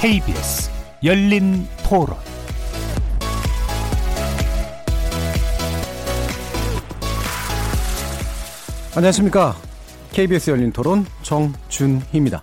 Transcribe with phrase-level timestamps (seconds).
[0.00, 0.70] KBS
[1.04, 2.16] 열린 토론
[8.96, 9.54] 안녕하십니까.
[10.10, 12.42] KBS 열린 토론 정준희입니다.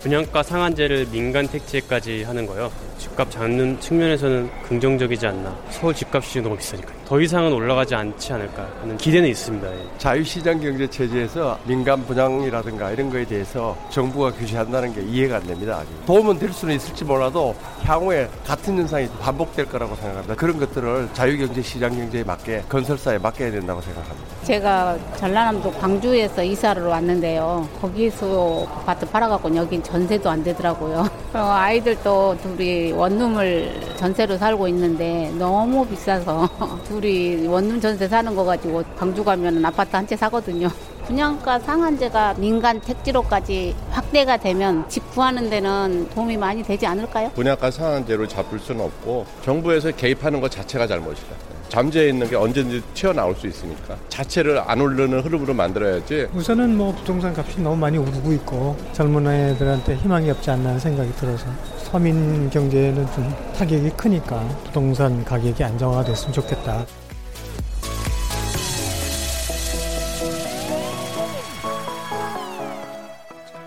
[0.00, 2.72] 분양가 상한제를 민간 택지에까지 하는 거요.
[2.96, 5.54] 집값 잡는 측면에서는 긍정적이지 않나.
[5.82, 6.94] 서울 집값이 너무 비싸니까요.
[7.04, 9.68] 더 이상은 올라가지 않지 않을까 하는 기대는 있습니다.
[9.68, 9.84] 예.
[9.98, 15.78] 자유시장 경제 체제에서 민간 분양이라든가 이런 거에 대해서 정부가 규제한다는 게 이해가 안 됩니다.
[15.80, 15.90] 아직.
[16.06, 20.36] 도움은 될 수는 있을지 몰라도 향후에 같은 현상이 반복될 거라고 생각합니다.
[20.36, 24.22] 그런 것들을 자유경제 시장 경제에 맞게 건설사에 맡겨야 된다고 생각합니다.
[24.44, 27.68] 제가 전라남도 광주에서 이사를 왔는데요.
[27.80, 31.08] 거기서 아파트 팔아갖고 여긴 전세도 안 되더라고요.
[31.34, 36.48] 아이들도 둘이 원룸을 전세로 살고 있는데 너무 비싸서
[36.84, 40.68] 둘이 원룸 전세 사는 거 가지고 광주 가면 아파트 한 채 사거든요.
[41.06, 47.30] 분양가 상한제가 민간 택지로까지 확대가 되면 집 구하는 데는 도움이 많이 되지 않을까요?
[47.34, 51.52] 분양가 상한제로 잡을 수는 없고 정부에서 개입하는 것 자체가 잘못이다.
[51.68, 57.34] 잠재해 있는 게 언제든지 튀어나올 수 있으니까 자체를 안 오르는 흐름으로 만들어야지 우선은 뭐 부동산
[57.34, 61.46] 값이 너무 많이 오르고 있고 젊은 애들한테 희망이 없지 않나 하는 생각이 들어서
[61.78, 66.84] 서민 경제에는 좀 타격이 크니까 부동산 가격이 안정화가 됐으면 좋겠다.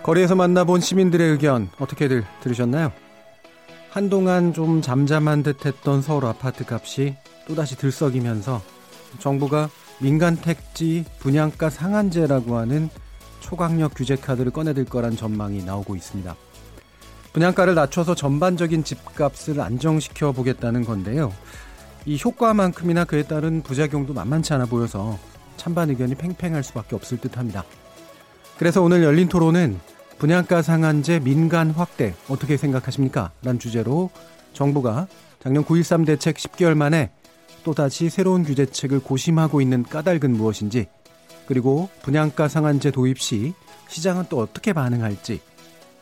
[0.05, 2.91] 거리에서 만나본 시민들의 의견 어떻게들 들으셨나요?
[3.89, 7.15] 한동안 좀 잠잠한 듯 했던 서울 아파트 값이
[7.47, 8.61] 또다시 들썩이면서
[9.17, 9.67] 정부가
[9.97, 12.91] 민간 택지 분양가 상한제라고 하는
[13.39, 16.35] 초강력 규제 카드를 꺼내들 거란 전망이 나오고 있습니다.
[17.33, 21.33] 분양가를 낮춰서 전반적인 집값을 안정시켜 보겠다는 건데요.
[22.05, 25.17] 이 효과만큼이나 그에 따른 부작용도 만만치 않아 보여서
[25.57, 27.63] 찬반 의견이 팽팽할 수밖에 없을 듯합니다.
[28.59, 33.31] 그래서 오늘 열린 토론은 분양가 상한제 민간 확대 어떻게 생각하십니까?
[33.43, 34.09] 란 주제로
[34.53, 35.07] 정부가
[35.39, 37.11] 작년 9.13 대책 10개월 만에
[37.63, 40.87] 또다시 새로운 규제책을 고심하고 있는 까닭은 무엇인지
[41.47, 43.53] 그리고 분양가 상한제 도입 시
[43.89, 45.41] 시장은 또 어떻게 반응할지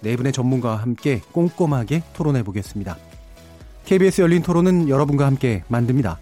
[0.02, 2.98] 네 분의 전문가와 함께 꼼꼼하게 토론해 보겠습니다.
[3.86, 6.20] KBS 열린 토론은 여러분과 함께 만듭니다.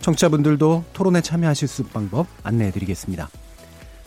[0.00, 3.28] 청취자분들도 토론에 참여하실 수 방법 안내해 드리겠습니다.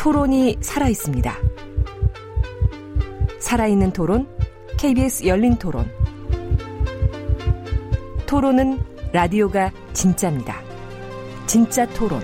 [0.00, 1.36] 토론이 살아 있습니다.
[3.38, 4.26] 살아있는 토론,
[4.78, 5.90] KBS 열린 토론.
[8.26, 8.78] 토론은
[9.12, 10.62] 라디오가 진짜입니다.
[11.46, 12.22] 진짜 토론,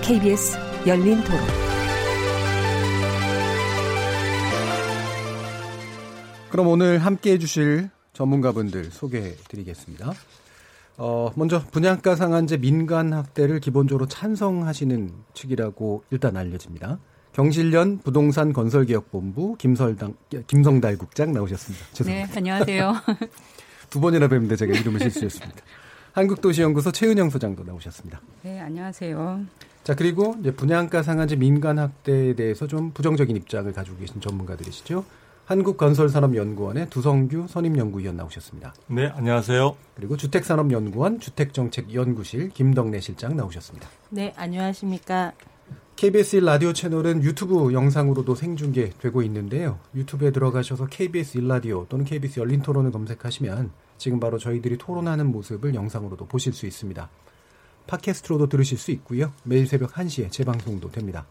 [0.00, 0.56] KBS
[0.86, 1.40] 열린 토론.
[6.48, 10.14] 그럼 오늘 함께 해주실 전문가분들 소개해 드리겠습니다.
[10.96, 16.98] 어, 먼저 분양가 상한제 민간 확대를 기본적으로 찬성하시는 측이라고 일단 알려집니다.
[17.32, 20.14] 경실련 부동산 건설개혁본부 김설당,
[20.46, 21.84] 김성달 국장 나오셨습니다.
[21.92, 22.32] 죄송합니다.
[22.32, 22.94] 네, 안녕하세요.
[23.90, 25.56] 두 번이나 뵙는데 제가 이름을 실수했습니다.
[26.12, 28.20] 한국도시연구소 최은영 소장도 나오셨습니다.
[28.42, 29.40] 네, 안녕하세요.
[29.82, 35.04] 자, 그리고 이제 분양가 상한제 민간 확대에 대해서 좀 부정적인 입장을 가지고 계신 전문가들이시죠.
[35.44, 38.74] 한국건설산업연구원의 두성규 선임연구위원 나오셨습니다.
[38.88, 39.76] 네, 안녕하세요.
[39.94, 43.88] 그리고 주택산업연구원 주택정책연구실 김덕래 실장 나오셨습니다.
[44.10, 45.32] 네, 안녕하십니까.
[45.96, 49.78] KBS 1 라디오 채널은 유튜브 영상으로도 생중계되고 있는데요.
[49.94, 56.26] 유튜브에 들어가셔서 KBS 1라디오 또는 KBS 열린 토론을 검색하시면 지금 바로 저희들이 토론하는 모습을 영상으로도
[56.26, 57.08] 보실 수 있습니다.
[57.86, 59.32] 팟캐스트로도 들으실 수 있고요.
[59.44, 61.26] 매일 새벽 1시에 재방송도 됩니다.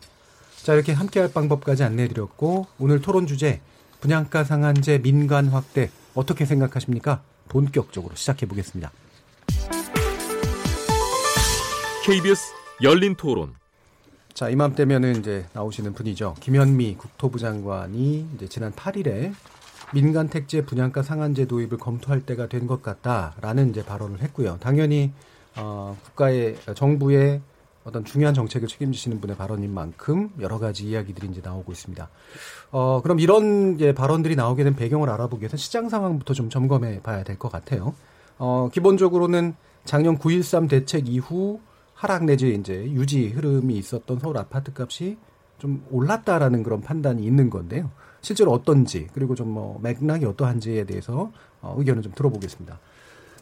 [0.64, 3.60] 자, 이렇게 함께할 방법까지 안내해드렸고 오늘 토론 주제
[4.08, 7.22] 분양가 상한제 민간 확대 어떻게 생각하십니까?
[7.48, 8.92] 본격적으로 시작해 보겠습니다.
[12.06, 12.52] KBS
[12.82, 13.54] 열린 토론.
[14.34, 16.36] 자, 이맘때면은 이제 나오시는 분이죠.
[16.42, 19.34] 김현미 국토부 장관이 이제 지난 8일에
[19.94, 24.58] 민간 택지의 분양가 상한제 도입을 검토할 때가 된 것 같다라는 이제 발언을 했고요.
[24.60, 25.14] 당연히
[25.56, 27.40] 어, 국가의 정부의
[27.84, 32.10] 어떤 중요한 정책을 책임지시는 분의 발언인 만큼 여러 가지 이야기들이 이제 나오고 있습니다.
[32.72, 37.24] 어, 그럼 이런 이제 발언들이 나오게 된 배경을 알아보기 위해서 시장 상황부터 좀 점검해 봐야
[37.24, 37.94] 될 것 같아요.
[38.38, 41.60] 어, 기본적으로는 작년 9.13 대책 이후
[41.94, 45.18] 하락 내지 이제 유지 흐름이 있었던 서울 아파트 값이
[45.60, 47.90] 좀 올랐다라는 그런 판단이 있는 건데요.
[48.22, 51.32] 실제로 어떤지 그리고 좀 뭐 맥락이 어떠한지에 대해서
[51.62, 52.80] 어, 의견을 좀 들어보겠습니다.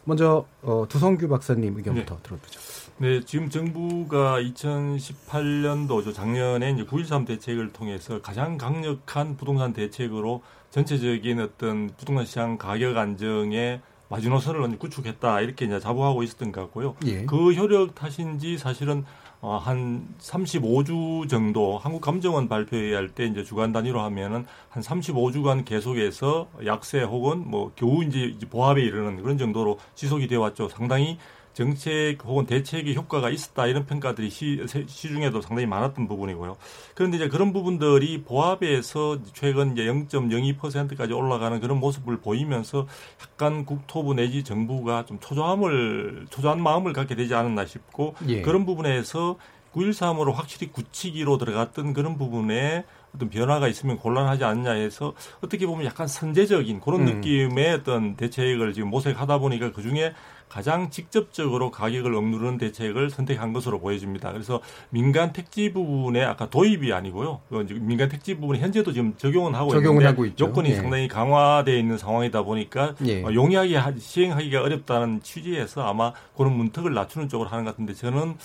[0.04, 2.22] 먼저 어, 두성규 박사님 의견부터 네.
[2.22, 2.60] 들어보죠.
[2.98, 11.90] 네, 지금 정부가 2018년도 작년에 이제 9.13 대책을 통해서 가장 강력한 부동산 대책으로 전체적인 어떤
[11.96, 16.94] 부동산 시장 가격 안정에 마지노선을 구축했다 이렇게 이제 자부하고 있었던 것 같고요.
[17.06, 17.24] 예.
[17.24, 19.04] 그 효력 탓인지 사실은
[19.42, 26.46] 어, 한 35주 정도 한국 감정원 발표할 때 이제 주간 단위로 하면은 한 35주간 계속해서
[26.64, 30.68] 약세 혹은 뭐 겨우 이제 보합에 이르는 그런 정도로 지속이 되어 왔죠.
[30.68, 31.18] 상당히
[31.52, 36.56] 정책 혹은 대책의 효과가 있었다 이런 평가들이 시, 시중에도 상당히 많았던 부분이고요.
[36.94, 42.86] 그런데 이제 그런 부분들이 보합에서 최근 이제 0.02%까지 올라가는 그런 모습을 보이면서
[43.20, 48.42] 약간 국토부 내지 정부가 좀 초조함을 초조한 마음을 갖게 되지 않았나 싶고 예.
[48.42, 49.36] 그런 부분에서
[49.74, 52.84] 9.13으로 확실히 굳히기로 들어갔던 그런 부분에
[53.14, 57.20] 어떤 변화가 있으면 곤란하지 않냐 해서 어떻게 보면 약간 선제적인 그런 음.
[57.20, 60.14] 느낌의 어떤 대책을 지금 모색하다 보니까 그 중에
[60.52, 64.32] 가장 직접적으로 가격을 억누르는 대책을 선택한 것으로 보여집니다.
[64.32, 64.60] 그래서
[64.90, 67.40] 민간 택지 부분에 아까 도입이 아니고요.
[67.80, 70.44] 민간 택지 부분이 현재도 지금 적용은 하고 적용은 하고 있죠.
[70.44, 70.74] 요건이 예.
[70.74, 73.22] 상당히 강화되어 있는 상황이다 보니까 예.
[73.22, 78.36] 어, 용이하게 하- 시행하기가 어렵다는 취지에서 아마 그런 문턱을 낮추는 쪽으로 하는 것 같은데 저는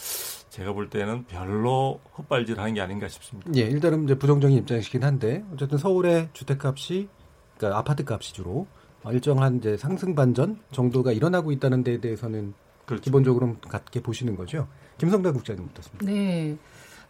[0.50, 3.52] 제가 볼 때는 별로 헛발질하는 게 아닌가 싶습니다.
[3.58, 7.10] 예, 일단은 이제 부정적인 입장이시긴 한데 어쨌든 서울의 주택값이
[7.58, 12.54] 그러니까 아파트 값이 주로 어, 일정한 이제 상승 반전 정도가 일어나고 있다는 데에 대해서는
[12.86, 13.02] 그렇죠.
[13.04, 14.68] 기본적으로 같게 보시는 거죠.
[14.98, 16.06] 김성달 국장님 어떻습니까?
[16.06, 16.58] 네.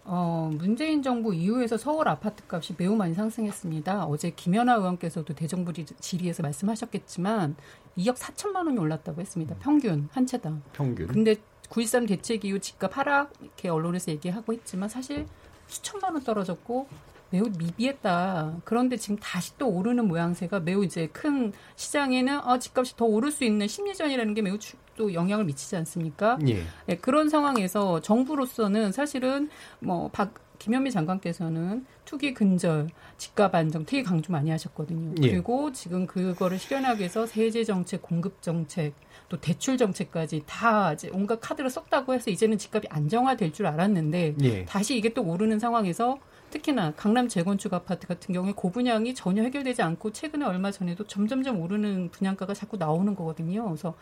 [0.09, 4.05] 어, 문재인 정부 이후에서 서울 아파트 값이 매우 많이 상승했습니다.
[4.05, 7.55] 어제 김연아 의원께서도 대정부 지- 질의에서 말씀하셨겠지만
[7.97, 9.55] 2억 4천만 원이 올랐다고 했습니다.
[9.59, 10.61] 평균 한 채당.
[10.73, 11.07] 평균.
[11.07, 11.35] 근데
[11.69, 15.25] 9.13 대책 이후 집값 하락 이렇게 언론에서 얘기하고 있지만 사실
[15.67, 16.87] 수천만 원 떨어졌고
[17.29, 18.57] 매우 미비했다.
[18.63, 23.43] 그런데 지금 다시 또 오르는 모양새가 매우 이제 큰 시장에는 아, 집값이 더 오를 수
[23.43, 26.39] 있는 심리전이라는 게 매우 주- 또 영향을 미치지 않습니까?
[26.47, 26.63] 예.
[26.85, 32.87] 네, 그런 상황에서 정부로서는 사실은 뭐 박, 김현미 장관께서는 투기 근절,
[33.17, 35.13] 집값 안정 되게 강조 많이 하셨거든요.
[35.21, 35.29] 예.
[35.29, 38.93] 그리고 지금 그거를 실현하기 위해서 세제 정책, 공급 정책,
[39.29, 44.65] 또 대출 정책까지 다 이제 온갖 카드를 썼다고 해서 이제는 집값이 안정화될 줄 알았는데 예.
[44.65, 46.17] 다시 이게 또 오르는 상황에서
[46.49, 52.09] 특히나 강남 재건축 아파트 같은 경우에 고분양이 전혀 해결되지 않고 최근에 얼마 전에도 점점점 오르는
[52.11, 53.65] 분양가가 자꾸 나오는 거거든요.
[53.65, 53.95] 그래서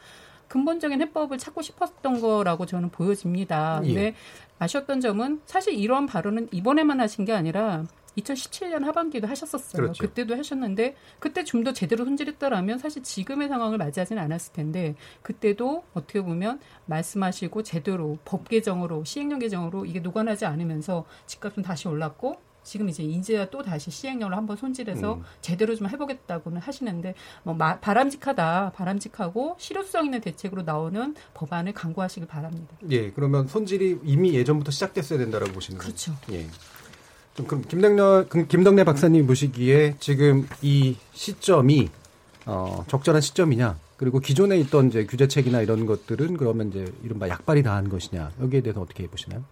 [0.47, 3.81] 근본적인 해법을 찾고 싶었던 거라고 저는 보여집니다.
[3.83, 3.87] 예.
[3.87, 4.15] 근데
[4.59, 7.83] 아쉬웠던 점은 사실 이런 발언은 이번에만 하신 게 아니라
[8.17, 9.81] 2017년 하반기도 하셨었어요.
[9.81, 10.01] 그렇죠.
[10.03, 16.21] 그때도 하셨는데 그때 좀 더 제대로 손질했더라면 사실 지금의 상황을 맞이하지는 않았을 텐데 그때도 어떻게
[16.21, 23.01] 보면 말씀하시고 제대로 법 개정으로 시행령 개정으로 이게 녹아나지 않으면서 집값은 다시 올랐고 지금 이제
[23.03, 25.23] 이제야 또 다시 시행령을 한번 손질해서 음.
[25.41, 27.13] 제대로 좀 해보겠다고는 하시는데
[27.43, 32.75] 뭐 마- 바람직하다 바람직하고 실효성 있는 대책으로 나오는 법안을 강구하시길 바랍니다.
[32.91, 36.13] 예, 그러면 손질이 이미 예전부터 시작됐어야 된다라고 보시는 거죠.
[36.13, 36.33] 그렇죠.
[36.33, 36.47] 예.
[37.35, 41.89] 좀 그럼 김덕래 그 김덕래 박사님 보시기에 지금 이 시점이
[42.45, 43.77] 어, 적절한 시점이냐?
[43.97, 48.31] 그리고 기존에 있던 이제 규제책이나 이런 것들은 그러면 이제 이른바 약발이 다한 것이냐?
[48.41, 49.43] 여기에 대해서 어떻게 보시나요?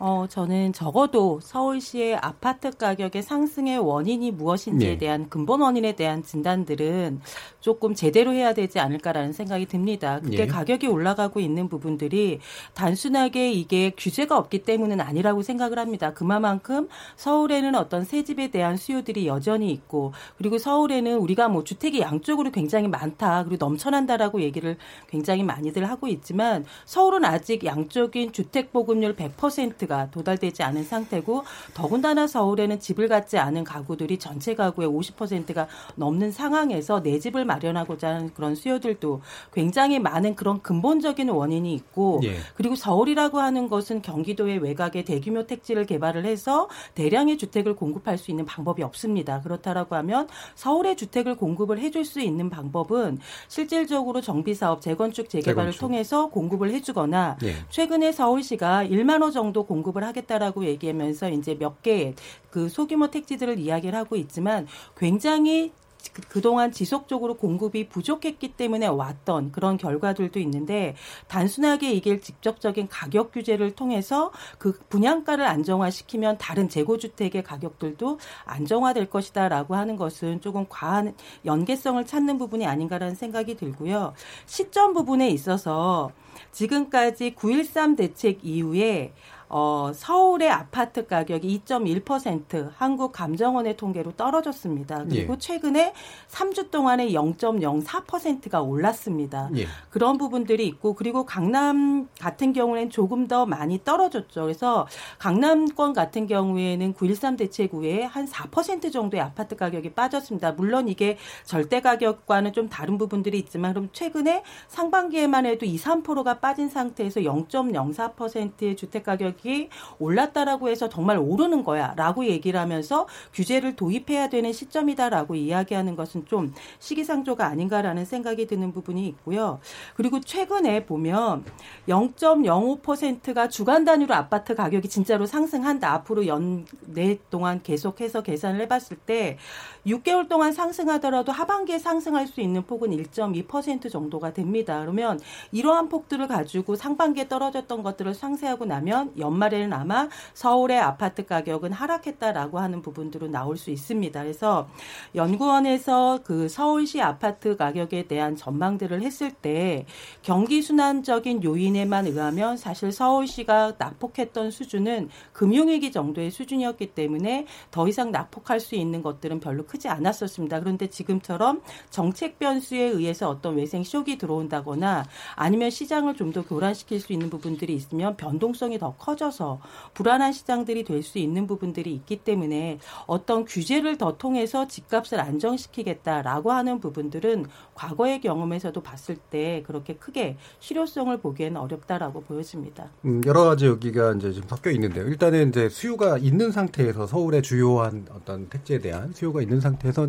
[0.00, 4.98] 어, 저는 적어도 서울시의 아파트 가격의 상승의 원인이 무엇인지에 네.
[4.98, 7.20] 대한 근본 원인에 대한 진단들은
[7.60, 10.20] 조금 제대로 해야 되지 않을까라는 생각이 듭니다.
[10.20, 10.46] 그게 예.
[10.46, 12.38] 가격이 올라가고 있는 부분들이
[12.74, 16.12] 단순하게 이게 규제가 없기 때문은 아니라고 생각을 합니다.
[16.14, 22.52] 그만큼 서울에는 어떤 새 집에 대한 수요들이 여전히 있고 그리고 서울에는 우리가 뭐 주택이 양쪽으로
[22.52, 24.76] 굉장히 많다 그리고 넘쳐난다라고 얘기를
[25.08, 32.78] 굉장히 많이들 하고 있지만 서울은 아직 양적인 주택 보급률 100%가 도달되지 않은 상태고 더군다나 서울에는
[32.78, 35.66] 집을 갖지 않은 가구들이 전체 가구의 50%가
[35.96, 42.36] 넘는 상황에서 내 집을 마련하고자 하는 그런 수요들도 굉장히 많은 그런 근본적인 원인이 있고 예.
[42.54, 48.44] 그리고 서울이라고 하는 것은 경기도의 외곽에 대규모 택지를 개발을 해서 대량의 주택을 공급할 수 있는
[48.44, 49.40] 방법이 없습니다.
[49.40, 53.18] 그렇다라고 하면 서울의 주택을 공급을 해줄 수 있는 방법은
[53.48, 55.80] 실질적으로 정비 사업, 재건축, 재개발을 재건축.
[55.80, 57.54] 통해서 공급을 해주거나 예.
[57.70, 62.14] 최근에 서울시가 1만 호 정도 공 급을 하겠다라고 얘기하면서 이제 몇 개의
[62.50, 64.66] 그 소규모 택지들을 이야기를 하고 있지만
[64.96, 65.72] 굉장히
[66.12, 70.94] 그- 그동안 지속적으로 공급이 부족했기 때문에 왔던 그런 결과들도 있는데
[71.26, 79.96] 단순하게 이게 직접적인 가격 규제를 통해서 그 분양가를 안정화시키면 다른 재고주택의 가격들도 안정화될 것이다라고 하는
[79.96, 84.14] 것은 조금 과한 연계성을 찾는 부분이 아닌가라는 생각이 들고요.
[84.46, 86.10] 시점 부분에 있어서
[86.52, 89.12] 지금까지 9.13 대책 이후에
[89.50, 95.04] 어, 서울의 아파트 가격이 2.1% 한국감정원의 통계로 떨어졌습니다.
[95.04, 95.38] 그리고 예.
[95.38, 95.92] 최근에
[96.28, 99.48] 3주 동안에 0.04%가 올랐습니다.
[99.56, 99.66] 예.
[99.90, 104.42] 그런 부분들이 있고 그리고 강남 같은 경우에는 조금 더 많이 떨어졌죠.
[104.42, 104.86] 그래서
[105.18, 110.52] 강남권 같은 경우에는 9.13 대책 후에 한 4% 정도의 아파트 가격이 빠졌습니다.
[110.52, 116.68] 물론 이게 절대 가격과는 좀 다른 부분들이 있지만 그럼 최근에 상반기에만 해도 2, 3%가 빠진
[116.68, 119.68] 상태에서 0.04%의 주택 가격 이
[119.98, 127.46] 올랐다라고 해서 정말 오르는 거야라고 얘기를 하면서 규제를 도입해야 되는 시점이다라고 이야기하는 것은 좀 시기상조가
[127.46, 129.60] 아닌가라는 생각이 드는 부분이 있고요.
[129.94, 131.44] 그리고 최근에 보면
[131.88, 135.92] 0.05%가 주간 단위로 아파트 가격이 진짜로 상승한다.
[135.92, 139.38] 앞으로 연내 동안 계속해서 계산을 해봤을 때
[139.86, 144.80] 6개월 동안 상승하더라도 하반기에 상승할 수 있는 폭은 1.2% 정도가 됩니다.
[144.80, 145.20] 그러면
[145.52, 152.82] 이러한 폭들을 가지고 상반기에 떨어졌던 것들을 상쇄하고 나면 연말에는 아마 서울의 아파트 가격은 하락했다라고 하는
[152.82, 154.22] 부분들로 나올 수 있습니다.
[154.22, 154.68] 그래서
[155.14, 159.86] 연구원에서 그 서울시 아파트 가격에 대한 전망들을 했을 때
[160.22, 168.60] 경기 순환적인 요인에만 의하면 사실 서울시가 낙폭했던 수준은 금융위기 정도의 수준이었기 때문에 더 이상 낙폭할
[168.60, 170.60] 수 있는 것들은 별로 크지 않았었습니다.
[170.60, 175.04] 그런데 지금처럼 정책 변수에 의해서 어떤 외생 쇼이 들어온다거나
[175.34, 179.60] 아니면 시장을 좀 더 교란시킬 수 있는 부분들이 있으면 변동성이 더 커 져서
[179.94, 186.80] 불안한 시장들이 될 수 있는 부분들이 있기 때문에 어떤 규제를 더 통해서 집값을 안정시키겠다라고 하는
[186.80, 192.90] 부분들은 과거의 경험에서도 봤을 때 그렇게 크게 실효성을 보기에는 어렵다라고 보여집니다.
[193.04, 195.06] 음, 여러 가지 여기가 이제 좀 섞여 있는데요.
[195.06, 200.08] 일단은 이제 수요가 있는 상태에서 서울의 주요한 어떤 택지에 대한 수요가 있는 상태에서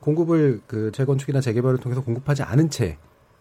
[0.00, 2.98] 공급을 그 재건축이나 재개발을 통해서 공급하지 않은 채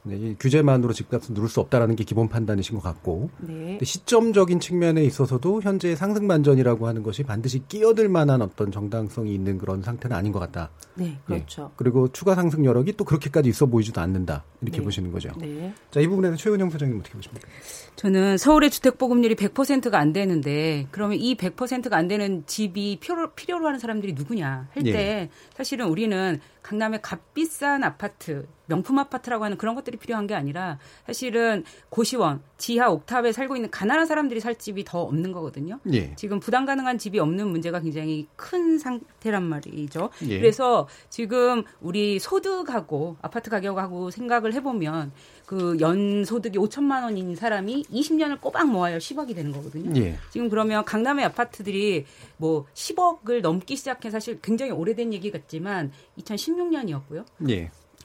[0.08, 3.80] 네, 이 규제만으로 집값을 누를 수 없다라는 게 기본 판단이신 것 같고 네.
[3.82, 9.82] 시점적인 측면에 있어서도 현재 상승 반전이라고 하는 것이 반드시 끼어들 만한 어떤 정당성이 있는 그런
[9.82, 10.70] 상태는 아닌 것 같다.
[10.94, 11.70] 네, 그렇죠.
[11.72, 11.74] 예.
[11.76, 14.44] 그리고 추가 상승 여력이 또 그렇게까지 있어 보이지도 않는다.
[14.62, 14.84] 이렇게 네.
[14.84, 15.30] 보시는 거죠.
[15.40, 15.74] 네.
[15.90, 17.48] 자, 이 부분에는 최은영 소장님 어떻게 보십니까?
[17.96, 23.66] 저는 서울의 주택 보급률이 100%가 안 되는데 그러면 이 100%가 안 되는 집이 필요, 필요로
[23.66, 25.30] 하는 사람들이 누구냐 할때 예.
[25.56, 32.42] 사실은 우리는 강남의 값비싼 아파트 명품 아파트라고 하는 그런 것들이 필요한 게 아니라 사실은 고시원
[32.58, 35.80] 지하 옥탑에 살고 있는 가난한 사람들이 살 집이 더 없는 거거든요.
[35.94, 36.16] 예.
[36.16, 40.10] 지금 부담 가능한 집이 없는 문제가 굉장히 큰 상태란 말이죠.
[40.28, 40.40] 예.
[40.40, 45.12] 그래서 지금 우리 소득하고 아파트 가격하고 생각을 해보면
[45.46, 49.92] 그 연 소득이 5천만 원인 사람이 20년을 꼬박 모아야 10억이 되는 거거든요.
[50.02, 50.18] 예.
[50.32, 52.06] 지금 그러면 강남의 아파트들이
[52.38, 57.26] 뭐 10억을 넘기 시작해 사실 굉장히 오래된 얘기 같지만 2016년이었고요.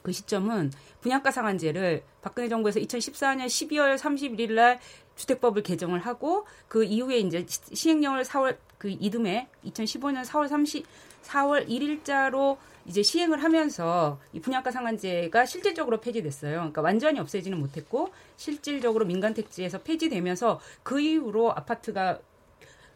[0.01, 0.03] 예.
[0.03, 4.79] 그 시점은 분양가 상한제를 박근혜 정부에서 2014년 12월 31일 날
[5.15, 10.85] 주택법을 개정을 하고 그 이후에 이제 시- 시행령을 4월 그 이듬해 2015년 4월 30
[11.23, 16.53] 4월 1일자로 이제 시행을 하면서 이 분양가 상한제가 실질적으로 폐지됐어요.
[16.55, 22.19] 그러니까 완전히 없애지는 못했고 실질적으로 민간 택지에서 폐지되면서 그 이후로 아파트가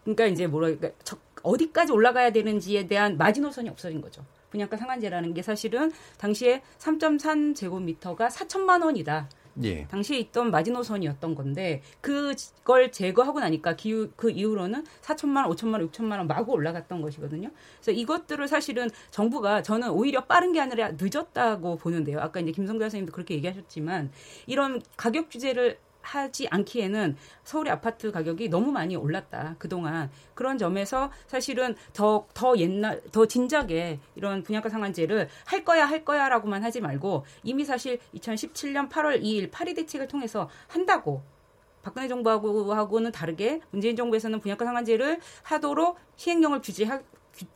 [0.03, 4.25] 그러니까 이제 뭐라 그러니까 적- 어디까지 올라가야 되는지에 대한 마지노선이 없어진 거죠.
[4.55, 9.27] 분양가 상한제라는 게 사실은 당시에 3.3 제곱미터가 4천만 원이다.
[9.63, 9.87] 예.
[9.87, 16.17] 당시에 있던 마지노선이었던 건데 그걸 제거하고 나니까 기후, 그 이후로는 4천만 원, 5천만 원, 6천만
[16.17, 17.49] 원 마구 올라갔던 것이거든요.
[17.77, 22.19] 그래서 이것들을 사실은 정부가 저는 오히려 빠른 게 아니라 늦었다고 보는데요.
[22.19, 24.11] 아까 이제 김성자 선생님도 그렇게 얘기하셨지만
[24.45, 30.09] 이런 가격 규제를 하지 않기에는 서울의 아파트 가격이 너무 많이 올랐다 그동안.
[30.33, 36.81] 그런 점에서 사실은 더더 옛날 더 진작에 이런 분양가 상한제를 할 거야 할 거야라고만 하지
[36.81, 41.23] 말고 이미 사실 2017년 8월 2일 파리 대책을 통해서 한다고
[41.81, 46.99] 박근혜 정부하고는 다르게 문재인 정부에서는 분양가 상한제를 하도록 시행령을 규제하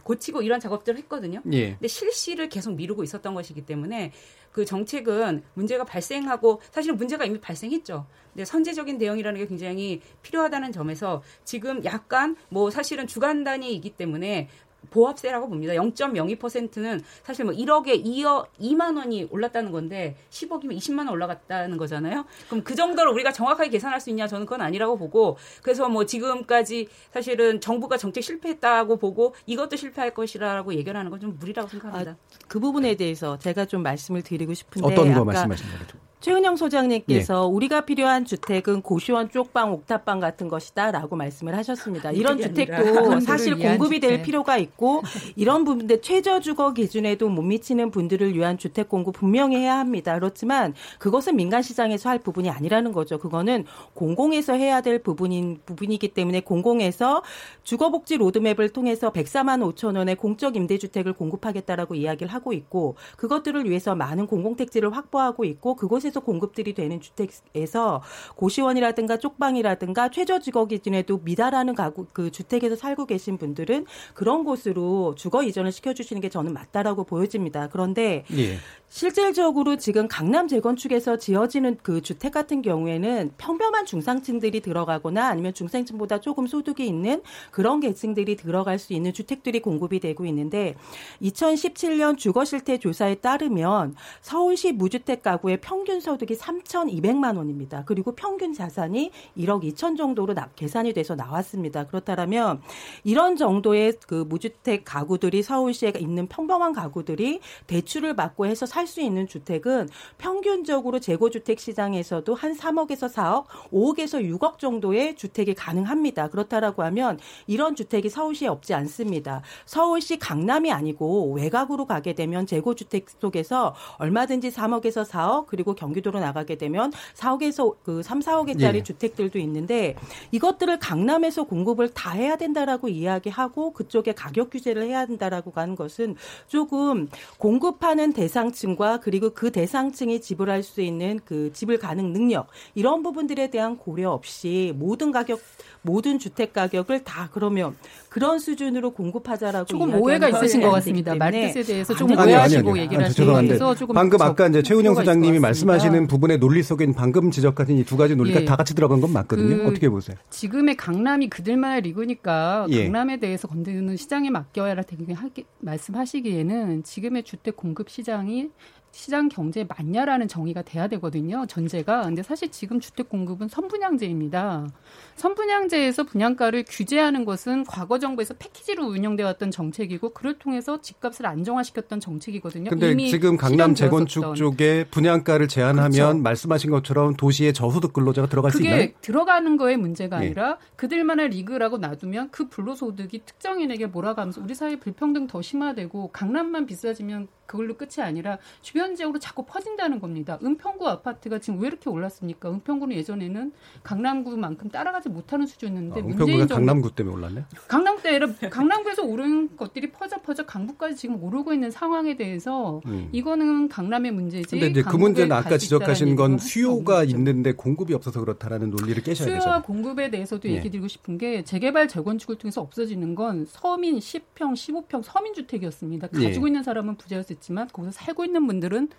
[0.04, 1.42] 고치고 이런 작업들을 했거든요.
[1.52, 1.72] 예.
[1.74, 4.12] 근데 실시를 계속 미루고 있었던 것이기 때문에
[4.52, 8.06] 그 정책은 문제가 발생하고 사실은 문제가 이미 발생했죠.
[8.34, 14.50] 근데 선제적인 대응이라는 게 굉장히 필요하다는 점에서 지금 약간 뭐 사실은 주간 단위이기 때문에
[14.90, 15.74] 보합세라고 봅니다.
[15.74, 22.26] 0.02%는 사실 뭐 1억에 2억 2만 원이 올랐다는 건데 10억이면 20만 원 올라갔다는 거잖아요.
[22.48, 24.28] 그럼 그 정도를 우리가 정확하게 계산할 수 있냐?
[24.28, 30.74] 저는 그건 아니라고 보고 그래서 뭐 지금까지 사실은 정부가 정책 실패했다고 보고 이것도 실패할 것이라고
[30.74, 32.16] 얘기를 하는 건 좀 무리라고 생각합니다.
[32.48, 35.98] 그 부분에 대해서 제가 좀 말씀을 드리고 싶은데 어떤 거 말씀하신 거죠?
[36.20, 37.54] 최은영 소장님께서 예.
[37.54, 42.12] 우리가 필요한 주택은 고시원 쪽방, 옥탑방 같은 것이다라고 말씀을 하셨습니다.
[42.12, 45.02] 이런 주택도 사실 공급이 될 필요가 있고
[45.38, 50.14] 이런 부분들 최저 주거 기준에도 못 미치는 분들을 위한 주택 공급 분명히 해야 합니다.
[50.16, 53.18] 그렇지만 그것은 민간 시장에서 할 부분이 아니라는 거죠.
[53.18, 57.24] 그거는 공공에서 해야 될 부분인 부분이기 때문에 공공에서
[57.64, 64.28] 주거복지 로드맵을 통해서 104만 5천 원의 공적 임대주택을 공급하겠다라고 이야기를 하고 있고 그것들을 위해서 많은
[64.28, 68.02] 공공택지를 확보하고 있고 그곳에 곳에서 공급들이 되는 주택에서
[68.36, 75.44] 고시원이라든가 쪽방이라든가 최저 주거 기준에도 미달하는 가구 그 주택에서 살고 계신 분들은 그런 곳으로 주거
[75.44, 77.70] 이전을 시켜주시는 게 저는 맞다라고 보여집니다.
[77.70, 78.58] 그런데 예.
[78.90, 86.48] 실질적으로 지금 강남 재건축에서 지어지는 그 주택 같은 경우에는 평범한 중상층들이 들어가거나 아니면 중상층보다 조금
[86.48, 90.76] 소득이 있는 그런 계층들이 들어갈 수 있는 주택들이 공급이 되고 있는데
[91.22, 97.84] 2017년 주거 실태 조사에 따르면 서울시 무주택 가구의 평균 소득이 3,200만 원입니다.
[97.86, 101.88] 그리고 평균 자산이 1억 2천 정도로 납, 계산이 돼서 나왔습니다.
[101.88, 102.62] 그렇다면
[103.04, 109.28] 이런 정도의 그 무주택 가구들이 서울시에 있는 평범한 가구들이 대출을 받고 해서 살 수 있는
[109.28, 109.88] 주택은
[110.18, 116.30] 평균적으로 재고주택 시장에서도 한 3억에서 4억, 5억에서 6억 정도의 주택이 가능합니다.
[116.30, 119.44] 그렇다라고 하면 이런 주택이 서울시에 없지 않습니다.
[119.66, 126.56] 서울시 강남이 아니고 외곽으로 가게 되면 재고주택 속에서 얼마든지 3억에서 4억 그리고 경 기도로 나가게
[126.56, 128.84] 되면 4억에서 그 3, 4억짜리 예.
[128.84, 129.96] 주택들도 있는데
[130.32, 136.16] 이것들을 강남에서 공급을 다 해야 된다라고 이야기하고 그쪽에 가격 규제를 해야 된다라고 하는 것은
[136.48, 143.50] 조금 공급하는 대상층과 그리고 그 대상층이 지불할 수 있는 그 지불 가능 능력 이런 부분들에
[143.50, 145.40] 대한 고려 없이 모든 가격
[145.82, 147.76] 모든 주택 가격을 다 그러면
[148.10, 151.16] 그런 수준으로 공급하자라고 조금 오해가 있으신 것 같습니다.
[151.16, 156.64] 마켓에 대해서 좀 오해하시고 얘기를 하시면서 조금 방금 아까 이제 최은영 소장님이 말씀하시는 부분의 논리
[156.64, 158.46] 속엔 방금 지적하신 이 두 가지 논리가 예.
[158.46, 159.64] 다 같이 들어간 건 맞거든요.
[159.64, 160.16] 그 어떻게 보세요?
[160.30, 162.84] 지금의 강남이 그들만의 리그니까 예.
[162.84, 165.16] 강남에 대해서 건드리는 시장에 맡겨야 되게
[165.60, 168.50] 말씀하시기에는 지금의 주택 공급 시장이
[168.92, 171.46] 시장 경제에 맞냐라는 정의가 돼야 되거든요.
[171.48, 172.04] 전제가.
[172.04, 174.68] 근데 사실 지금 주택 공급은 선분양제입니다.
[175.16, 182.70] 선분양제에서 분양가를 규제하는 것은 과거 정부에서 패키지로 운영돼 왔던 정책이고 그를 통해서 집값을 안정화시켰던 정책이거든요.
[182.70, 186.18] 근데 지금 강남 재건축 쪽에 분양가를 제한하면 그렇죠.
[186.20, 188.78] 말씀하신 것처럼 도시의 저소득 근로자가 들어갈 수 있나요?
[188.78, 190.28] 그게 들어가는 거에 문제가 예.
[190.28, 197.28] 아니라 그들만의 리그라고 놔두면 그 불로소득이 특정인에게 몰아가면서 우리 사회 불평등 더 심화되고 강남만 비싸지면
[197.50, 200.38] 그걸로 끝이 아니라 주변 지역으로 자꾸 퍼진다는 겁니다.
[200.44, 202.52] 은평구 아파트가 지금 왜 이렇게 올랐습니까?
[202.52, 207.46] 은평구는 예전에는 강남구만큼 따라가지 못하는 수준이었는데 아, 은평구가 강남구 때문에 올랐네?
[207.68, 213.10] 강남 때 강남구에서 오른 것들이 퍼져 퍼져 강북까지 지금 오르고 있는 상황에 대해서 음.
[213.12, 214.50] 이거는 강남의 문제지.
[214.52, 219.42] 근데 이제 그 문제는 아까 지적하신 건 수요가 있는데 공급이 없어서 그렇다라는 논리를 깨셔야 되죠.
[219.42, 220.54] 수요와 공급에 대해서도 예.
[220.54, 226.10] 얘기 드리고 싶은 게 재개발 재건축을 통해서 없어지는 건 서민 10평, 15평 서민 주택이었습니다.
[226.10, 226.50] 가지고 예.
[226.50, 228.90] 있는 사람은 부자였을 있지만 거기서 살고 있는 분들은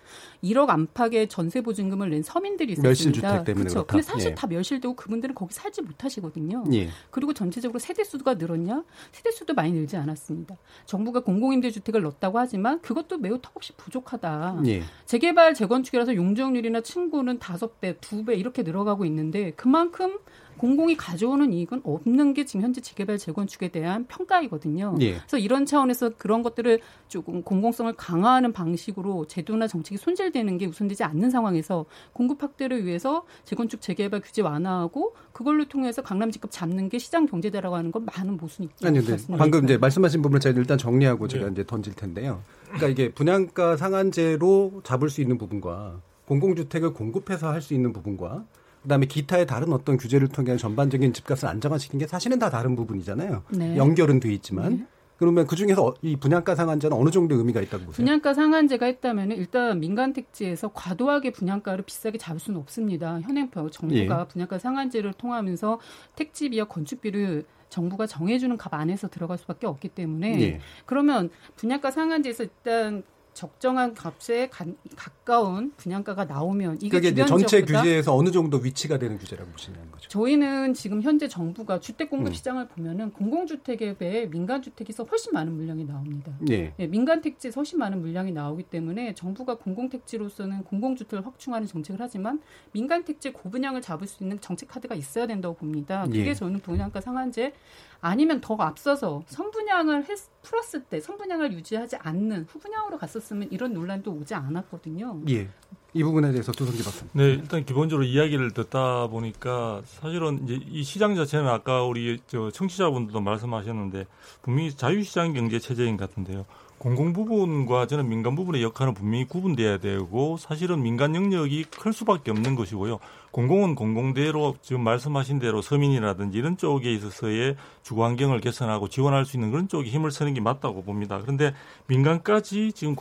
[0.43, 2.87] 1억 안팎의 전세 보증금을 낸 서민들이 있습니다.
[2.87, 3.85] 멸실 주택 때문에 그렇죠.
[3.85, 4.35] 근데 사실 예.
[4.35, 6.65] 다 멸실되고 그분들은 거기 살지 못하시거든요.
[6.73, 6.89] 예.
[7.09, 8.83] 그리고 전체적으로 세대 수가 늘었냐?
[9.11, 10.57] 세대 수도 많이 늘지 않았습니다.
[10.85, 14.61] 정부가 공공임대 주택을 넣었다고 하지만 그것도 매우 턱없이 부족하다.
[14.65, 14.83] 예.
[15.05, 20.19] 재개발 재건축이라서 용적률이나 층고는 다섯 배, 두 배 이렇게 늘어가고 있는데 그만큼
[20.61, 24.95] 공공이 가져오는 이익은 없는 게 지금 현재 재개발 재건축에 대한 평가이거든요.
[25.01, 25.13] 예.
[25.13, 31.31] 그래서 이런 차원에서 그런 것들을 조금 공공성을 강화하는 방식으로 제도나 정책이 손질되는 게 우선되지 않는
[31.31, 37.25] 상황에서 공급 확대를 위해서 재건축 재개발 규제 완화하고 그걸로 통해서 강남 집값 잡는 게 시장
[37.25, 38.87] 경제다라고 하는 건 많은 모순이 있다.
[38.87, 41.53] 아니, 근 방금 이제 말씀하신 부분을 제가 일단 정리하고 제가 네.
[41.53, 42.43] 이제 던질 텐데요.
[42.65, 48.45] 그러니까 이게 분양가 상한제로 잡을 수 있는 부분과 공공주택을 공급해서 할 수 있는 부분과
[48.83, 53.43] 그다음에 기타의 다른 어떤 규제를 통해 전반적인 집값을 안정화시키는 게 사실은 다 다른 부분이잖아요.
[53.51, 53.77] 네.
[53.77, 54.85] 연결은 돼 있지만 네.
[55.17, 58.03] 그러면 그 중에서 이 분양가 상한제는 어느 정도 의미가 있다고 보세요?
[58.03, 63.21] 분양가 상한제가 있다면 일단 민간 택지에서 과도하게 분양가를 비싸게 잡을 수는 없습니다.
[63.21, 64.27] 현행법 정부가 예.
[64.27, 65.79] 분양가 상한제를 통하면서
[66.15, 70.59] 택지비와 건축비를 정부가 정해주는 값 안에서 들어갈 수밖에 없기 때문에 예.
[70.87, 74.65] 그러면 분양가 상한제에서 일단 적정한 값에 가,
[74.95, 80.09] 가까운 분양가가 나오면 이게 그게 전체 규제에서 어느 정도 위치가 되는 규제라고 보시는 거죠?
[80.09, 82.33] 저희는 지금 현재 정부가 주택 공급 음.
[82.33, 86.33] 시장을 보면은 공공주택에 비해 민간 주택에서 훨씬 많은 물량이 나옵니다.
[86.49, 86.73] 예.
[86.77, 92.41] 예, 민간 택지에서 훨씬 많은 물량이 나오기 때문에 정부가 공공 택지로서는 공공주택을 확충하는 정책을 하지만
[92.73, 96.05] 민간 택지 고분양을 잡을 수 있는 정책 카드가 있어야 된다고 봅니다.
[96.05, 96.33] 그게 예.
[96.33, 97.53] 저는 분양가 상한제
[98.01, 104.33] 아니면 더 앞서서 선분양을 했, 풀었을 때 선분양을 유지하지 않는 후분양으로 갔었으면 이런 논란도 오지
[104.33, 105.21] 않았거든요.
[105.29, 105.47] 예.
[105.93, 107.05] 이 부분에 대해서 두성기 박사.
[107.11, 113.19] 네, 일단 기본적으로 이야기를 듣다 보니까 사실은 이제 이 시장 자체는 아까 우리 저 청취자분들도
[113.19, 114.07] 말씀하셨는데
[114.41, 116.45] 분명히 자유시장 경제 체제인 것 같은데요.
[116.81, 122.55] 공공 부분과 저는 민간 부분의 역할은 분명히 구분돼야 되고 사실은 민간 영역이 클 수밖에 없는
[122.55, 122.97] 것이고요.
[123.29, 129.51] 공공은 공공대로 지금 말씀하신 대로 서민이라든지 이런 쪽에 있어서의 주거 환경을 개선하고 지원할 수 있는
[129.51, 131.19] 그런 쪽에 힘을 쓰는 게 맞다고 봅니다.
[131.21, 131.53] 그런데
[131.85, 132.95] 민간까지 지금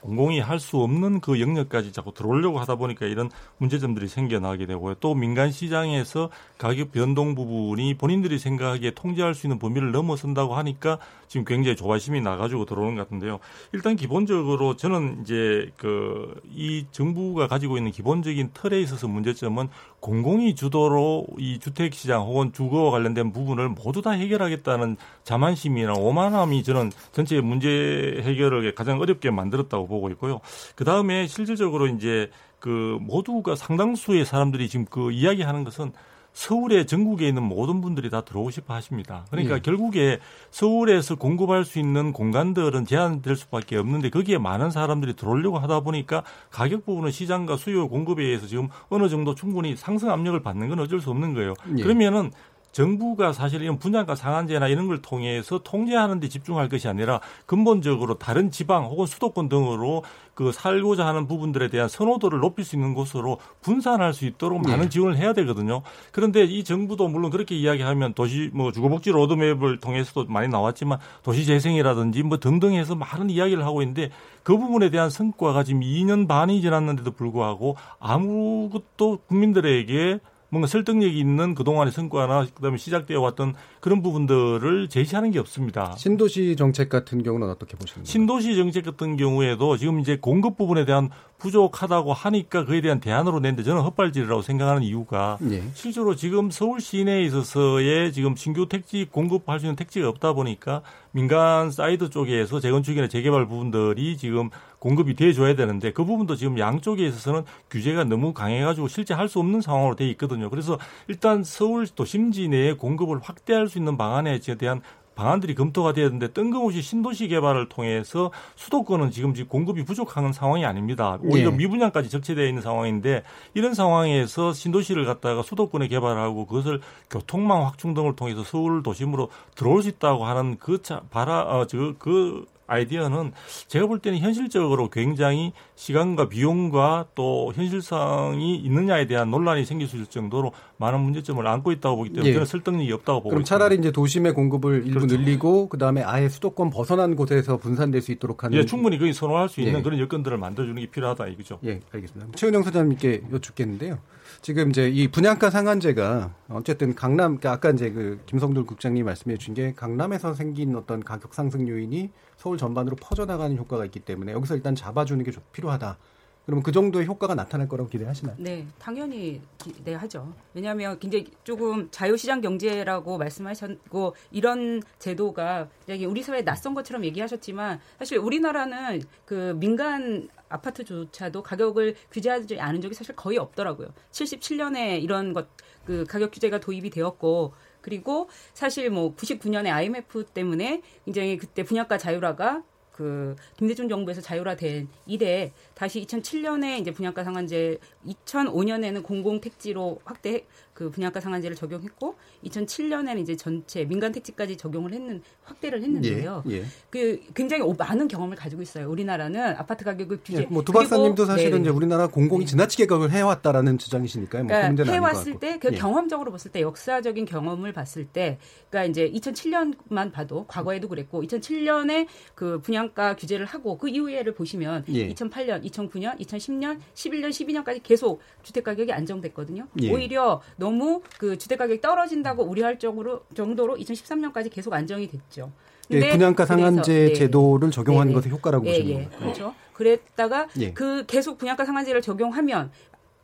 [0.00, 4.94] 공공이 할 수 없는 그 영역까지 자꾸 들어오려고 하다 보니까 이런 문제점들이 생겨나게 되고요.
[5.00, 11.44] 또 민간 시장에서 가격 변동 부분이 본인들이 생각하기에 통제할 수 있는 범위를 넘어선다고 하니까 지금
[11.44, 13.38] 굉장히 조바심이 나가지고 들어오는 것 같은데요.
[13.72, 19.68] 일단 기본적으로 저는 이제 그 이 정부가 가지고 있는 기본적인 틀에 있어서 문제점은
[20.00, 26.92] 공공이 주도로 이 주택 시장 혹은 주거와 관련된 부분을 모두 다 해결하겠다는 자만심이나 오만함이 저는
[27.12, 30.40] 전체 문제 해결을 가장 어렵게 만들었다고 보고 있고요.
[30.74, 35.92] 그 다음에 실질적으로 이제 그 모두가 상당수의 사람들이 지금 그 이야기하는 것은
[36.36, 39.24] 서울에 전국에 있는 모든 분들이 다 들어오고 싶어 하십니다.
[39.30, 39.60] 그러니까 예.
[39.60, 40.18] 결국에
[40.50, 46.84] 서울에서 공급할 수 있는 공간들은 제한될 수밖에 없는데 거기에 많은 사람들이 들어오려고 하다 보니까 가격
[46.84, 51.08] 부분은 시장과 수요 공급에 의해서 지금 어느 정도 충분히 상승 압력을 받는 건 어쩔 수
[51.08, 51.54] 없는 거예요.
[51.78, 51.82] 예.
[51.82, 52.30] 그러면은
[52.76, 58.50] 정부가 사실 이런 분양가 상한제나 이런 걸 통해서 통제하는 데 집중할 것이 아니라 근본적으로 다른
[58.50, 64.12] 지방 혹은 수도권 등으로 그 살고자 하는 부분들에 대한 선호도를 높일 수 있는 곳으로 분산할
[64.12, 64.88] 수 있도록 많은 예.
[64.90, 65.80] 지원을 해야 되거든요.
[66.12, 72.24] 그런데 이 정부도 물론 그렇게 이야기하면 도시 뭐 주거복지 로드맵을 통해서도 많이 나왔지만 도시 재생이라든지
[72.24, 74.10] 뭐 등등 해서 많은 이야기를 하고 있는데
[74.42, 80.20] 그 부분에 대한 성과가 지금 2년 반이 지났는데도 불구하고 아무것도 국민들에게
[80.56, 85.94] 뭔가 설득력이 있는 그동안의 성과나 그다음에 시작되어 왔던 그런 부분들을 제시하는 게 없습니다.
[85.96, 88.06] 신도시 정책 같은 경우는 어떻게 보시나요?
[88.06, 93.62] 신도시 정책 같은 경우에도 지금 이제 공급 부분에 대한 부족하다고 하니까 그에 대한 대안으로 낸데
[93.62, 95.62] 저는 헛발질이라고 생각하는 이유가 예.
[95.74, 101.70] 실제로 지금 서울 시내에 있어서의 지금 신규 택지 공급할 수 있는 택지가 없다 보니까 민간
[101.70, 108.04] 사이드 쪽에서 재건축이나 재개발 부분들이 지금 공급이 돼줘야 되는데 그 부분도 지금 양쪽에 있어서는 규제가
[108.04, 110.48] 너무 강해가지고 실제 할 수 없는 상황으로 돼 있거든요.
[110.50, 114.80] 그래서 일단 서울 도심지 내에 공급을 확대할 수 있는 방안에 대한
[115.16, 121.18] 방안들이 검토가 돼야 되는데 뜬금없이 신도시 개발을 통해서 수도권은 지금 지금 공급이 부족한 상황이 아닙니다.
[121.22, 121.56] 오히려 예.
[121.56, 123.22] 미분양까지 적체되어 있는 상황인데
[123.54, 129.88] 이런 상황에서 신도시를 갖다가 수도권에 개발하고 그것을 교통망 확충 등을 통해서 서울 도심으로 들어올 수
[129.88, 133.32] 있다고 하는 그 차, 바라 어저그 아이디어는
[133.68, 140.06] 제가 볼 때는 현실적으로 굉장히 시간과 비용과 또 현실성이 있느냐에 대한 논란이 생길 수 있을
[140.06, 142.32] 정도로 많은 문제점을 안고 있다고 보기 때문에 예.
[142.32, 143.58] 저는 설득력이 없다고 보고 그럼 있습니다.
[143.58, 145.16] 차라리 이제 도심의 공급을 일부 그렇죠.
[145.16, 149.60] 늘리고 그다음에 아예 수도권 벗어난 곳에서 분산될 수 있도록 하는 예, 충분히 거기 선호할 수
[149.60, 149.82] 있는 예.
[149.82, 151.58] 그런 여건들을 만들어 주는 게 필요하다 이거죠.
[151.64, 152.32] 예, 알겠습니다.
[152.36, 153.98] 최은영 사장님께 여쭙겠는데요.
[154.42, 159.54] 지금 이제 이 분양가 상한제가 어쨌든 강남, 그러니까 아까 이제 그 김성돌 국장님 말씀해 주신
[159.54, 164.74] 게 강남에서 생긴 어떤 가격 상승 요인이 서울 전반으로 퍼져나가는 효과가 있기 때문에 여기서 일단
[164.74, 165.98] 잡아주는 게좀 필요하다.
[166.46, 168.36] 그러면 그 정도의 효과가 나타날 거라고 기대하시나요?
[168.38, 170.32] 네, 당연히 기대하죠.
[170.54, 175.68] 왜냐하면 굉장히 조금 자유시장 경제라고 말씀하셨고 이런 제도가
[176.06, 183.16] 우리 사회에 낯선 것처럼 얘기하셨지만 사실 우리나라는 그 민간 아파트조차도 가격을 규제하지 않은 적이 사실
[183.16, 183.88] 거의 없더라고요.
[184.12, 185.48] 77년에 이런 것
[185.86, 192.64] 그 가격 규제가 도입이 되었고 그리고 사실 뭐 99년에 IMF 때문에 굉장히 그때 분양가 자율화가
[192.96, 200.90] 그 김대중 정부에서 자율화된 이래 다시 2007년에 이제 분양가 상한제 2005년에는 공공 택지로 확대 그
[200.90, 206.44] 분양가 상한제를 적용했고 2007년에는 이제 전체 민간 택지까지 적용을 했는 확대를 했는데요.
[206.50, 206.64] 예, 예.
[206.90, 208.90] 그 굉장히 오- 많은 경험을 가지고 있어요.
[208.90, 211.60] 우리나라는 아파트 가격을 규제 예, 뭐두 박사님도 사실은 네.
[211.62, 214.44] 이제 우리나라 공공이 지나치게 가격을 해왔다라는 주장이시니까요.
[214.44, 215.40] 뭐그 그러니까 해왔을 같고.
[215.40, 215.76] 때그 예.
[215.78, 222.60] 경험적으로 봤을 때 역사적인 경험을 봤을 때 그러니까 이제 2007년만 봐도 과거에도 그랬고 2007년에 그
[222.60, 225.08] 분양가 규제를 하고 그 이후에를 보시면 예.
[225.08, 229.68] 2008년, 2009년, 2010년, 11년, 12년까지 계속 주택 가격이 안정됐거든요.
[229.80, 229.90] 예.
[229.90, 235.52] 오히려 너무 그 주택 가격이 떨어진다고 우려할 정도로 정도로 2013년까지 계속 안정이 됐죠.
[235.92, 237.12] 예, 분양가 그래서- 상한제 네.
[237.12, 238.20] 제도를 적용하는 네, 네.
[238.28, 239.18] 것의 효과라고 예, 보시는 예, 거예요.
[239.20, 239.54] 그렇죠.
[239.74, 240.72] 그랬다가 예.
[240.72, 242.72] 그 계속 분양가 상한제를 적용하면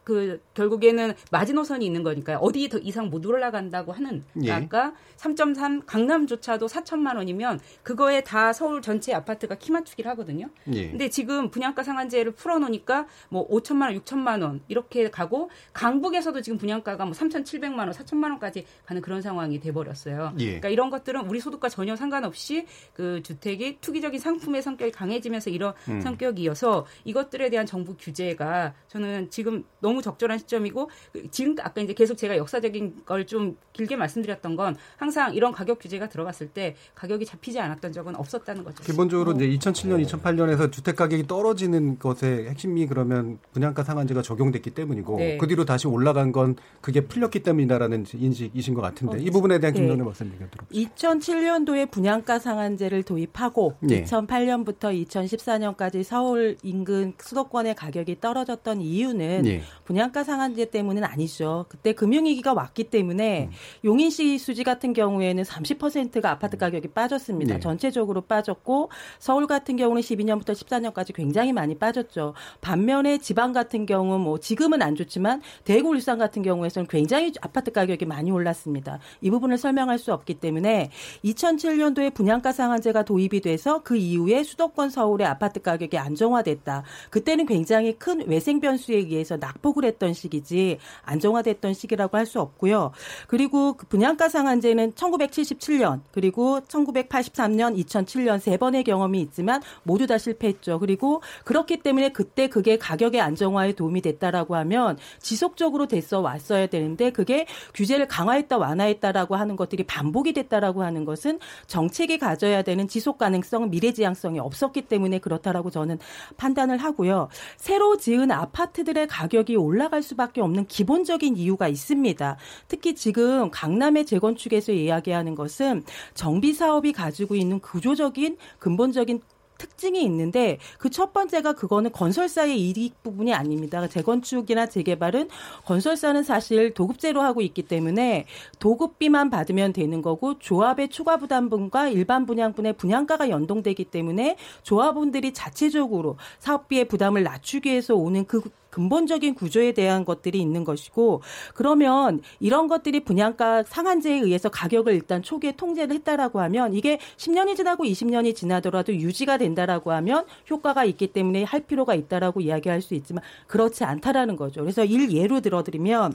[0.05, 2.38] 그 결국에는 마지노선이 있는 거니까요.
[2.38, 4.51] 어디 더 이상 못 올라간다고 하는 예.
[4.51, 10.49] 아까 3.3 강남조차도 4천만 원이면 그거에 다 서울 전체 아파트가 키 맞추기를 하거든요.
[10.73, 10.91] 예.
[10.91, 16.59] 근데 지금 분양가 상한제를 풀어 놓으니까 뭐 5천만 원, 6천만 원 이렇게 가고 강북에서도 지금
[16.59, 20.35] 분양가가 뭐 3,700만 원, 4천만 원까지 가는 그런 상황이 돼 버렸어요.
[20.38, 20.45] 예.
[20.47, 26.01] 그러니까 이런 것들은 우리 소득과 전혀 상관없이 그 주택이 투기적인 상품의 성격이 강해지면서 이런 음.
[26.01, 32.14] 성격이어서 이것들에 대한 정부 규제가 저는 지금 너무 적절한 시점이고 그 지금 아까 이제 계속
[32.16, 37.59] 제가 역사적인 걸 좀 길게 말씀드렸던 건 항상 이런 가격 규제가 들어갔을 때 가격이 잡히지
[37.61, 38.83] 않았던 적은 없었다는 거죠.
[38.83, 45.38] 기본적으로 이제 2007년, 2008년에서 주택 가격이 떨어지는 것의 핵심이 그러면 분양가 상한제가 적용됐기 때문이고 네.
[45.38, 49.72] 그 뒤로 다시 올라간 건 그게 풀렸기 때문이다라는 인식이신 것 같은데 어, 이 부분에 대한
[49.72, 49.81] 네.
[49.81, 50.66] 김동래 박사님 의견 들어.
[50.72, 54.02] 2007년도에 분양가 상한제를 도입하고 예.
[54.05, 59.62] 2008년부터 2014년까지 서울 인근 수도권의 가격이 떨어졌던 이유는 예.
[59.85, 61.66] 분양가 상한제 때문은 아니죠.
[61.68, 63.51] 그때 금융위기가 왔기 때문에 음.
[63.85, 67.57] 용인시 수지 같은 경우에는 30%가 아파트 가격이 빠졌습니다.
[67.57, 67.61] 예.
[67.61, 72.35] 전체적으로 빠졌고 서울 같은 경우는 12년부터 14년까지 굉장히 많이 빠졌죠.
[72.61, 78.07] 반면에 지방 같은 경우 뭐 지금은 안 좋지만 대구 울산 같은 경우에서는 굉장히 아파트 가격이
[78.07, 78.99] 많이 올랐습니다.
[79.21, 80.90] 이 부분을 설명할 수 없기 때문에
[81.25, 86.85] 2007년도에 분양가 상한제가 도입이 돼서 그 이후에 수도권 서울의 아파트 가격이 안정화됐다.
[87.11, 92.93] 그때는 굉장히 큰 외생 변수에 의해서 낙폭 을 했던 시기지 안정화됐던 시기라고 할 수 없고요.
[93.27, 100.79] 그리고 그 분양가 상한제는 1977년 그리고 1983년, 2007년 세 번의 경험이 있지만 모두 다 실패했죠.
[100.79, 107.47] 그리고 그렇기 때문에 그때 그게 가격의 안정화에 도움이 됐다라고 하면 지속적으로 됐어 왔어야 되는데 그게
[107.75, 113.93] 규제를 강화했다 완화했다라고 하는 것들이 반복이 됐다라고 하는 것은 정책이 가져야 되는 지속 가능성, 미래
[113.93, 115.99] 지향성이 없었기 때문에 그렇다라고 저는
[116.37, 117.29] 판단을 하고요.
[117.57, 122.37] 새로 지은 아파트들의 가격이 올라갈 수밖에 없는 기본적인 이유가 있습니다.
[122.68, 129.20] 특히 지금 강남의 재건축에서 이야기하는 것은 정비 사업이 가지고 있는 구조적인 근본적인
[129.59, 133.88] 특징이 있는데 그 첫 번째가 그거는 건설사의 이익 부분이 아닙니다.
[133.88, 135.31] 재건축이나 재개발은
[135.64, 138.27] 건설사는 사실 도급제로 하고 있기 때문에
[138.59, 146.88] 도급비만 받으면 되는 거고 조합의 추가 부담분과 일반 분양분의 분양가가 연동되기 때문에 조합원들이 자체적으로 사업비의
[146.88, 148.42] 부담을 낮추기 위해서 오는 그
[148.73, 151.21] 근본적인 구조에 대한 것들이 있는 것이고
[151.55, 157.85] 그러면 이런 것들이 분양가 상한제에 의해서 가격을 일단 초기에 통제를 했다라고 하면 이게 10년이 지나고
[157.85, 163.85] 20년이 지나더라도 유지가 된다라고 하면 효과가 있기 때문에 할 필요가 있다라고 이야기할 수 있지만 그렇지
[163.85, 164.63] 않다라는 거죠.
[164.63, 166.15] 그래서 일 예로 들어드리면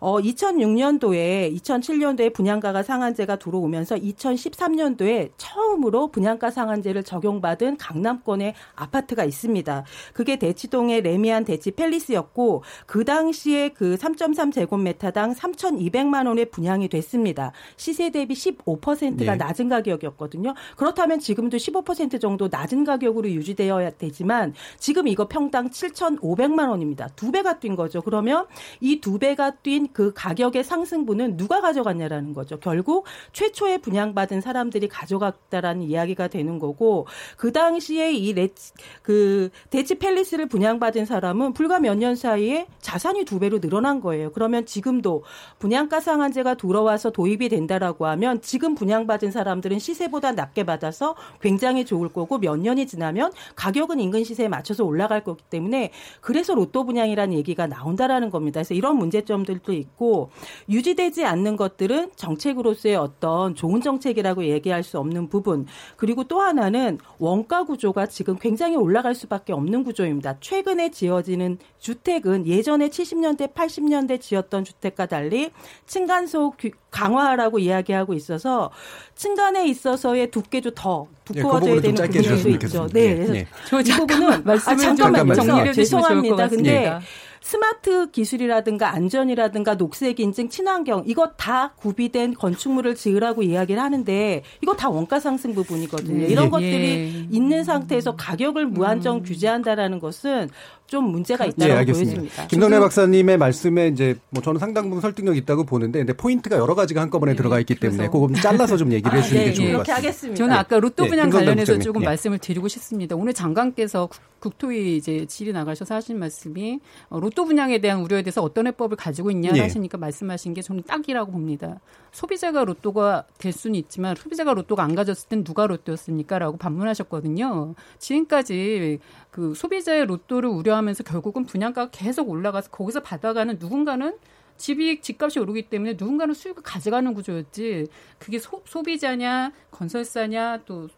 [0.00, 9.84] 어 2006년도에 2007년도에 분양가가 상한제가 들어오면서 2013년도에 처음으로 분양가 상한제를 적용받은 강남권의 아파트가 있습니다.
[10.12, 17.52] 그게 대치동의 레미안 대치 팰리스였고 그 당시에 그 3.3 제곱미터당 3,200만 원에 분양이 됐습니다.
[17.76, 19.36] 시세 대비 15%가 네.
[19.36, 20.54] 낮은 가격이었거든요.
[20.76, 27.08] 그렇다면 지금도 15% 정도 낮은 가격으로 유지되어야 되지만 지금 이거 평당 7,500만 원입니다.
[27.16, 28.00] 두 배가 뛴 거죠.
[28.02, 28.46] 그러면
[28.80, 32.58] 이 두 배가 뛴그 가격의 상승분은 누가 가져갔냐라는 거죠.
[32.58, 38.72] 결국 최초에 분양받은 사람들이 가져갔다라는 이야기가 되는 거고 그 당시에 이 레치,
[39.02, 44.30] 그 대치 팰리스를 분양받은 사람은 불과 몇 년 사이에 자산이 두 배로 늘어난 거예요.
[44.32, 45.24] 그러면 지금도
[45.58, 52.38] 분양가 상한제가 돌아와서 도입이 된다라고 하면 지금 분양받은 사람들은 시세보다 낮게 받아서 굉장히 좋을 거고
[52.38, 58.30] 몇 년이 지나면 가격은 인근 시세에 맞춰서 올라갈 거기 때문에 그래서 로또 분양이라는 얘기가 나온다라는
[58.30, 58.58] 겁니다.
[58.58, 60.30] 그래서 이런 문제점들도 있고
[60.68, 67.64] 유지되지 않는 것들은 정책으로서의 어떤 좋은 정책이라고 얘기할 수 없는 부분 그리고 또 하나는 원가
[67.64, 70.36] 구조가 지금 굉장히 올라갈 수밖에 없는 구조입니다.
[70.40, 75.50] 최근에 지어지는 주택은 예전에 70년대, 80년대 지었던 주택과 달리
[75.86, 78.70] 층간소음 규- 강화라고 이야기하고 있어서
[79.14, 82.86] 층간에 있어서의 두께도 더 예, 그 두꺼워져야 좀 되는 짧게 부분도 해주셨으면 있죠.
[82.92, 83.46] 네, 예, 그래서 예.
[83.68, 85.34] 저이 부분은 잠깐 아, 좀 잠깐만요.
[85.34, 86.48] 정리를 해주시면 좋을 것 죄송합니다.
[86.48, 87.00] 근데 같습니다.
[87.40, 94.88] 스마트 기술이라든가 안전이라든가 녹색 인증, 친환경 이거 다 구비된 건축물을 지으라고 이야기를 하는데 이거 다
[94.88, 96.26] 원가 상승 부분이거든요.
[96.26, 96.26] 네.
[96.26, 96.50] 이런 예.
[96.50, 100.50] 것들이 있는 상태에서 가격을 무한정 규제한다라는 것은
[100.88, 102.12] 좀 문제가 예, 있다고 알겠습니다.
[102.20, 102.46] 보여집니다.
[102.48, 107.00] 김동래 박사님의 말씀에 이제 뭐 저는 상당 부분 설득력 있다고 보는데 근데 포인트가 여러 가지가
[107.00, 109.66] 한꺼번에 들어가 있기 때문에 네, 그거 좀 잘라서 좀 얘기를 아, 해주는 네, 게 좋을
[109.68, 110.08] 것 그렇게 같습니다.
[110.08, 110.36] 하겠습니다.
[110.38, 111.82] 저는 아까 로또 예, 분양 관련해서 부장님.
[111.84, 112.06] 조금 예.
[112.06, 113.14] 말씀을 드리고 싶습니다.
[113.16, 116.78] 오늘 장관께서 국- 국토위 이제 질의 나가셔서 하신 말씀이
[117.10, 119.60] 어, 로또 분양에 대한 우려에 대해서 어떤 해법을 가지고 있냐 예.
[119.60, 121.80] 하시니까 말씀하신 게 저는 딱이라고 봅니다.
[122.12, 127.74] 소비자가 로또가 될 수는 있지만 소비자가 로또가 안 가졌을 땐 누가 로또였습니까라고 반문하셨거든요.
[127.98, 128.98] 지금까지
[129.38, 134.16] 그 소비자의 로또를 우려하는 증가하면서 결국은 분양가가 계속 올라가서 거기서 받아가는 누군가는
[134.56, 137.86] 집이 집값이 오르기 때문에 누군가는 수익을 가져가는 구조였지
[138.18, 140.88] 그게 소, 소비자냐 건설사냐 또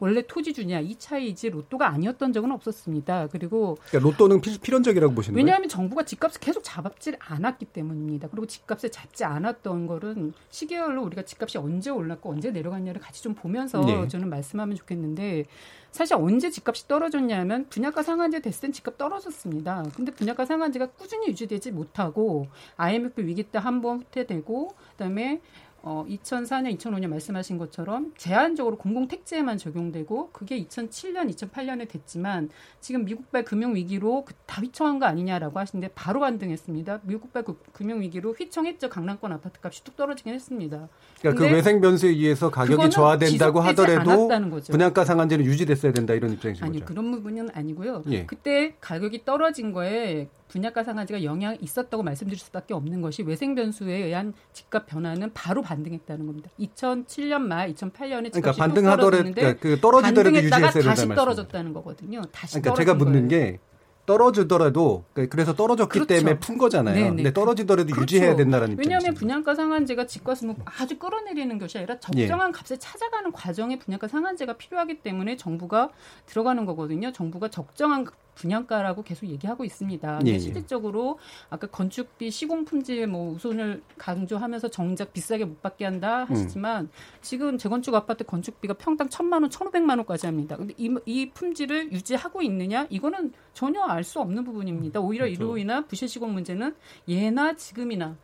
[0.00, 3.28] 원래 토지 주냐 이 차이지 로또가 아니었던 적은 없었습니다.
[3.30, 5.44] 그리고 그러니까 로또는 필, 필연적이라고 보시는 거예요?
[5.44, 8.28] 왜냐하면 정부가 집값을 계속 잡지 않았기 때문입니다.
[8.28, 13.80] 그리고 집값을 잡지 않았던 거는 시계열로 우리가 집값이 언제 올랐고 언제 내려갔냐를 같이 좀 보면서
[13.84, 14.08] 네.
[14.08, 15.44] 저는 말씀하면 좋겠는데
[15.90, 19.84] 사실 언제 집값이 떨어졌냐면 분양가 상한제 됐을 땐 집값 떨어졌습니다.
[19.94, 25.40] 근데 분양가 상한제가 꾸준히 유지되지 못하고 IMF 위기 때 한 번 후퇴되고 그다음에
[25.82, 34.24] 어, 2004년, 2005년 말씀하신 것처럼 제한적으로 공공택지에만 적용되고 그게 2007년, 2008년에 됐지만 지금 미국발 금융위기로
[34.24, 37.00] 그다 휘청한 거 아니냐라고 하시는데 바로 반등했습니다.
[37.04, 38.90] 미국발 그 금융위기로 휘청했죠.
[38.90, 40.88] 강남권 아파트 값이 뚝 떨어지긴 했습니다.
[41.20, 44.28] 그러니까 그 외생 변수에 의해서 가격이 저하된다고 하더라도
[44.70, 46.84] 분양가 상한제는 유지됐어야 된다 이런 입장이신 아니, 거죠?
[46.84, 48.02] 아니 그런 부분은 아니고요.
[48.10, 48.26] 예.
[48.26, 54.34] 그때 가격이 떨어진 거에 분양가 상한제가 영향이 있었다고 말씀드릴 수밖에 없는 것이 외생 변수에 의한
[54.52, 56.50] 집값 변화는 바로 반등했다는 겁니다.
[56.58, 62.22] 2007년 말 2008년에 그러니까 반등하더라도 그러니까 그 떨어지더라도 유지했어야 다시 떨어졌다는 거거든요.
[62.32, 63.52] 다시 그러니까 제가 묻는 거예요.
[63.52, 63.58] 게
[64.06, 66.06] 떨어지더라도 그러니까 그래서 떨어졌기 그렇죠.
[66.08, 66.94] 때문에 푼 거잖아요.
[66.94, 67.16] 네네.
[67.16, 68.02] 근데 떨어지더라도 그렇죠.
[68.02, 68.88] 유지해야 된다는 입장이죠.
[68.88, 72.52] 왜냐하면 분양가 상한제가 집값을 아주 끌어내리는 것이 아니라 적정한 예.
[72.52, 75.90] 값을 찾아가는 과정에 분양가 상한제가 필요하기 때문에 정부가
[76.26, 77.12] 들어가는 거거든요.
[77.12, 80.18] 정부가 적정한 분양가라고 계속 얘기하고 있습니다.
[80.18, 80.38] 근데 예, 예.
[80.38, 86.90] 실질적으로 아까 건축비 시공 품질 뭐 우선을 강조하면서 정작 비싸게 못 받게 한다 하시지만 음.
[87.20, 90.56] 지금 재건축 아파트 건축비가 평당 천만 원, 천오백만 원까지 합니다.
[90.56, 92.86] 근데 이, 이 품질을 유지하고 있느냐?
[92.90, 94.98] 이거는 전혀 알 수 없는 부분입니다.
[95.00, 95.42] 오히려 그렇죠.
[95.42, 96.74] 이로 인한 부실 시공 문제는
[97.06, 98.16] 예나 지금이나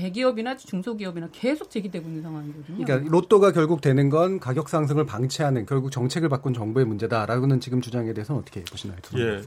[0.00, 2.84] 대기업이나 중소기업이나 계속 제기되고 있는 상황이거든요.
[2.84, 8.12] 그러니까 로또가 결국 되는 건 가격 상승을 방치하는 결국 정책을 바꾼 정부의 문제다라고는 지금 주장에
[8.12, 8.98] 대해서는 어떻게 보시나요?
[9.16, 9.42] 예.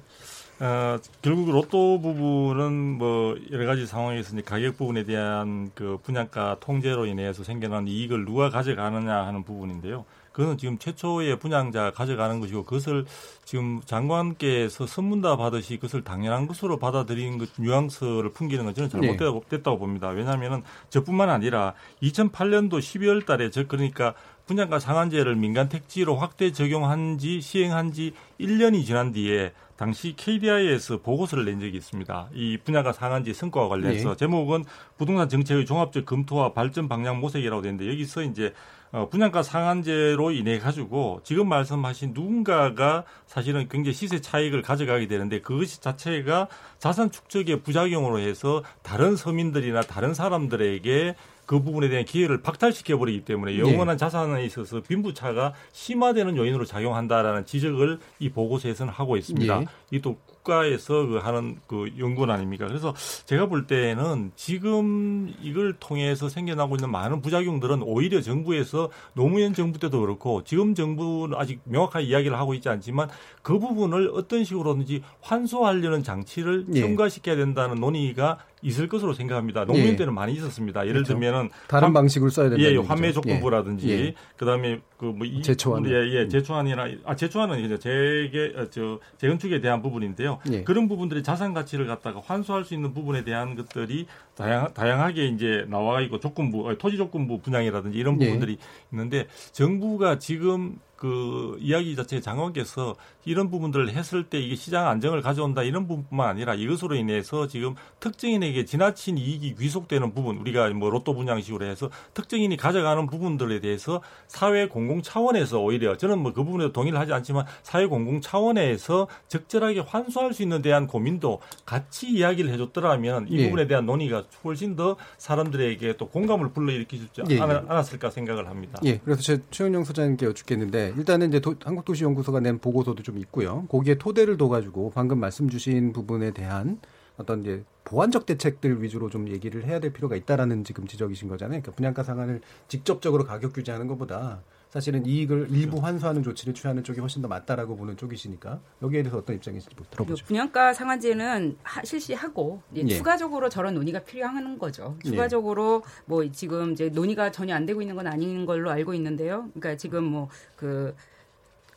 [0.64, 7.06] 어, 결국 로또 부분은 뭐 여러 가지 상황에서 이제 가격 부분에 대한 그 분양가 통제로
[7.06, 10.06] 인해서 생겨난 이익을 누가 가져가느냐 하는 부분인데요.
[10.34, 13.06] 그거는 지금 최초의 분양자가 가져가는 것이고 그것을
[13.46, 19.80] 지금 장관께서 선문답 하듯이 그것을 당연한 것으로 받아들이는 것 뉘앙스를 풍기는 건 저는 잘못됐다고 네.
[19.80, 20.10] 봅니다.
[20.10, 24.14] 왜냐하면은 저뿐만 아니라 2008년도 12월 달에 저 그러니까
[24.46, 31.46] 분양가 상한제를 민간 택지로 확대 적용한 지 시행한 지 1년이 지난 뒤에 당시 KDI에서 보고서를
[31.46, 32.30] 낸 적이 있습니다.
[32.34, 34.16] 이 분야가 상한지 성과와 관련해서 네.
[34.16, 34.66] 제목은
[34.98, 41.20] 부동산 정책의 종합적 검토와 발전 방향 모색이라고 되는데 여기서 이제 어, 분양가 상한제로 인해 가지고
[41.24, 48.64] 지금 말씀하신 누군가가 사실은 굉장히 시세 차익을 가져가게 되는데 그것이 자체가 자산 축적의 부작용으로 해서
[48.84, 51.16] 다른 서민들이나 다른 사람들에게
[51.48, 53.60] 그 부분에 대한 기회를 박탈시켜 버리기 때문에 네.
[53.60, 54.00] 영원한 네.
[54.00, 59.60] 자산에 있어서 빈부차가 심화되는 요인으로 작용한다라는 지적을 이 보고서에서는 하고 있습니다.
[59.60, 59.66] 네.
[59.92, 62.68] 이또 국가에서 그 하는 그 연구원 아닙니까?
[62.68, 62.94] 그래서
[63.26, 70.02] 제가 볼 때는 지금 이걸 통해서 생겨나고 있는 많은 부작용들은 오히려 정부에서 노무현 정부 때도
[70.02, 73.10] 그렇고 지금 정부는 아직 명확한 이야기를 하고 있지 않지만
[73.42, 76.82] 그 부분을 어떤 식으로든지 환수하려는 장치를 예.
[76.82, 79.66] 첨가시켜야 된다는 논의가 있을 것으로 생각합니다.
[79.66, 79.96] 노무현 예.
[79.96, 80.82] 때는 많이 있었습니다.
[80.84, 81.14] 예를 그렇죠.
[81.14, 82.64] 들면은 다른 환, 방식을 써야 된다.
[82.64, 84.14] 예, 환매 조건부라든지 예.
[84.38, 90.33] 그다음에 그뭐 제초안 예, 예, 제초안이나 아 제초안은 이제 재개 어, 저 재건축에 대한 부분인데요.
[90.52, 90.64] 예.
[90.64, 96.02] 그런 부분들이 자산 가치를 갖다가 환수할 수 있는 부분에 대한 것들이 다양 다양하게 이제 나와
[96.02, 98.26] 있고 조건부 어, 토지 조건부 분양이라든지 이런 예.
[98.26, 98.58] 부분들이
[98.92, 105.62] 있는데 정부가 지금 그 이야기 자체 장관께서 이런 부분들을 했을 때 이게 시장 안정을 가져온다
[105.62, 111.66] 이런 부분뿐만 아니라 이것으로 인해서 지금 특정인에게 지나친 이익이 귀속되는 부분 우리가 뭐 로또 분양식으로
[111.66, 117.14] 해서 특정인이 가져가는 부분들에 대해서 사회 공공 차원에서 오히려 저는 뭐 그 부분에 동의를 하지
[117.14, 123.44] 않지만 사회 공공 차원에서 적절하게 환수할 수 있는 대한 고민도 같이 이야기를 해줬더라면 이 예.
[123.46, 127.40] 부분에 대한 논의가 훨씬 더 사람들에게 또 공감을 불러일으킬 수 있지 예.
[127.40, 128.80] 않았을까 생각을 합니다.
[128.86, 129.00] 예.
[129.00, 133.66] 그래서 제 최은영 소장님께 여쭙겠는데 일단은 이제 도, 한국도시연구소가 낸 보고서도 좀 있고요.
[133.70, 136.80] 거기에 토대를 둬가지고 방금 말씀 주신 부분에 대한
[137.18, 141.62] 어떤 이제 보완적 대책들 위주로 좀 얘기를 해야 될 필요가 있다라는 지금 지적이신 거잖아요.
[141.62, 144.42] 그러니까 분양가 상한을 직접적으로 가격 규제하는 것보다
[144.74, 149.36] 사실은 이익을 일부 환수하는 조치를 취하는 쪽이 훨씬 더 맞다라고 보는 쪽이시니까 여기에 대해서 어떤
[149.36, 150.26] 입장이신지 들어보죠.
[150.26, 152.88] 분양가 상한제는 하, 실시하고 예.
[152.88, 154.98] 추가적으로 저런 논의가 필요한 거죠.
[155.06, 155.10] 예.
[155.10, 156.02] 추가적으로 예.
[156.06, 159.50] 뭐 지금 이제 논의가 전혀 안 되고 있는 건 아닌 걸로 알고 있는데요.
[159.54, 160.30] 그러니까 지금 뭐
[160.64, 160.96] 그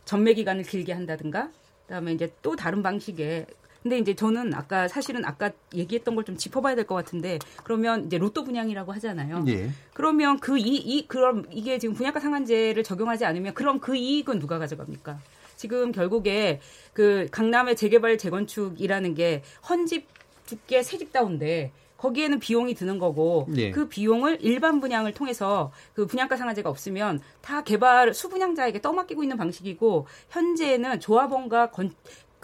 [0.05, 1.51] 전매 기간을 길게 한다든가
[1.83, 3.47] 그다음에 이제 또 다른 방식의
[3.87, 8.19] 근데 이제 저는 아까 사실은 아까 얘기했던 걸 좀 짚어봐야 될 것 같은데 그러면 이제
[8.19, 9.45] 로또 분양이라고 하잖아요.
[9.47, 9.71] 예.
[9.95, 14.59] 그러면 그 이 이 그럼 이게 지금 분양가 상한제를 적용하지 않으면 그럼 그 이익은 누가
[14.59, 15.21] 가져갑니까?
[15.55, 16.61] 지금 결국에
[16.93, 20.09] 그 강남의 재개발 재건축이라는 게 헌집
[20.47, 23.71] 두께 새집 다운데 거기에는 비용이 드는 거고 예.
[23.71, 30.07] 그 비용을 일반 분양을 통해서 그 분양가 상한제가 없으면 다 개발 수분양자에게 떠맡기고 있는 방식이고
[30.29, 31.93] 현재는 조합원과 건,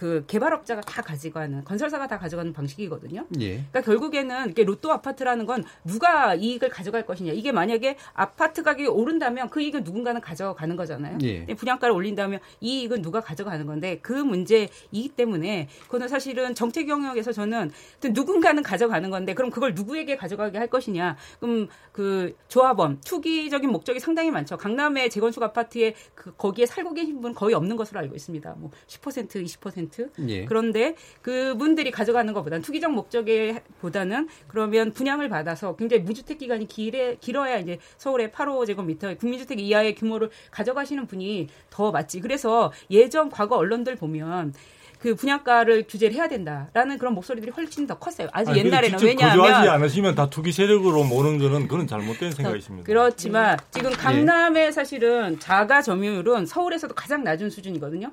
[0.03, 3.25] 그 개발업자가 다 가져가는 건설사가 다 가져가는 방식이거든요.
[3.39, 3.51] 예.
[3.51, 7.33] 그러니까 결국에는 이게 로또 아파트라는 건 누가 이익을 가져갈 것이냐.
[7.33, 11.19] 이게 만약에 아파트 가격이 오른다면 그 이익은 누군가는 가져가는 거잖아요.
[11.23, 11.47] 예.
[11.47, 17.71] 분양가를 올린다면 이 이익은 누가 가져가는 건데 그 문제이기 때문에 그거는 사실은 정책 영역에서 저는
[18.11, 21.17] 누군가는 가져가는 건데 그럼 그걸 누구에게 가져가게 할 것이냐.
[21.39, 24.57] 그럼 그 조합원 투기적인 목적이 상당히 많죠.
[24.57, 28.57] 강남의 재건축 아파트에 그 거기에 살고 계신 분 거의 없는 것으로 알고 있습니다.
[28.59, 29.92] 뭐 10% 20%
[30.29, 30.45] 예.
[30.45, 37.59] 그런데 그분들이 가져가는 것보다는 투기적 목적에 보다는 그러면 분양을 받아서 굉장히 무주택 기간이 길에 길어야
[37.59, 42.21] 이제 서울의 8호 제곱미터 국민주택 이하의 규모를 가져가시는 분이 더 맞지.
[42.21, 44.55] 그래서 예전 과거 언론들 보면
[45.03, 48.29] 그 분양가를 규제를 해야 된다라는 그런 목소리들이 훨씬 더 컸어요.
[48.31, 52.87] 아주 아니, 옛날에는 직접 거주하지 왜냐하면 않으시면 다 투기 세력으로 모는 거는 그건 잘못된 생각이십니다.
[52.87, 53.65] 그렇지만 네.
[53.73, 58.13] 지금 강남의 사실은 자가 점유율은 서울에서도 가장 낮은 수준이거든요.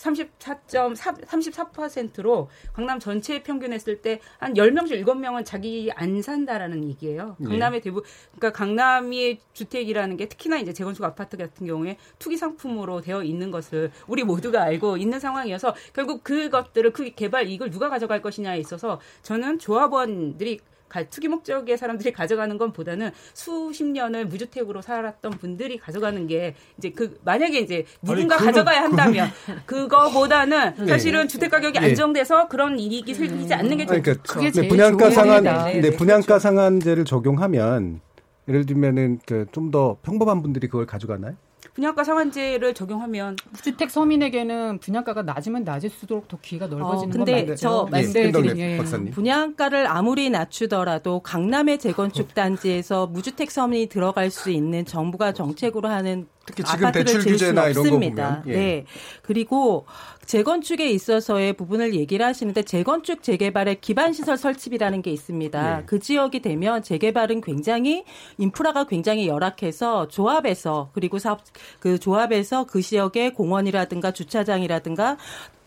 [0.00, 0.94] 34.4,
[1.26, 7.36] 34%로 강남 전체 평균 했을 때 한 10명 중 7명은 자기 안 산다라는 얘기예요.
[7.38, 7.48] 네.
[7.48, 8.02] 강남의 대부
[8.36, 13.90] 그러니까 강남의 주택이라는 게 특히나 이제 재건축 아파트 같은 경우에 투기 상품으로 되어 있는 것을
[14.06, 19.58] 우리 모두가 알고 있는 상황이어서 결국 그것들을 그 개발 이익을 누가 가져갈 것이냐에 있어서 저는
[19.58, 20.64] 조합원들이 가-
[21.10, 27.58] 투기 목적의 사람들이 가져가는 것보다는 수십 년을 무주택으로 살았던 분들이 가져가는 게 이제 그 만약에
[27.60, 29.28] 이제 누군가 그거는- 가져가야 한다면
[29.66, 30.86] 그거보다는 네.
[30.86, 31.88] 사실은 주택 가격이 예.
[31.88, 34.22] 안정돼서 그런 이익이 생기지 않는 게 아니, 좋죠.
[34.26, 38.00] 그러니까 네, 분양가 상한 네, 네, 네, 분양가 상한제를 적용하면
[38.48, 41.34] 예를 들면은 그 좀 더 평범한 분들이 그걸 가져가나요?
[41.80, 47.56] 분양가 상한제를 적용하면 무주택 서민에게는 분양가가 낮으면 낮을수록 더 귀가 넓어지는 어, 건 근데 맞죠.
[47.56, 49.10] 저 네, 말씀드린 네, 네.
[49.10, 56.64] 분양가를 아무리 낮추더라도 강남의 재건축 단지에서 무주택 서민이 들어갈 수 있는 정부가 정책으로 하는 특히
[56.64, 58.42] 지금 아파트를 대출 지을 수는 규제나 이런 거 없습니다.
[58.42, 58.52] 보면, 예.
[58.60, 58.84] 네.
[59.22, 59.86] 그리고
[60.30, 65.80] 재건축에 있어서의 부분을 얘기를 하시는데 재건축 재개발의 기반 시설 설치비라는 게 있습니다.
[65.80, 65.84] 예.
[65.86, 68.04] 그 지역이 되면 재개발은 굉장히
[68.38, 71.40] 인프라가 굉장히 열악해서 조합에서 그리고 사업
[71.80, 75.16] 그 조합에서 그 지역의 공원이라든가 주차장이라든가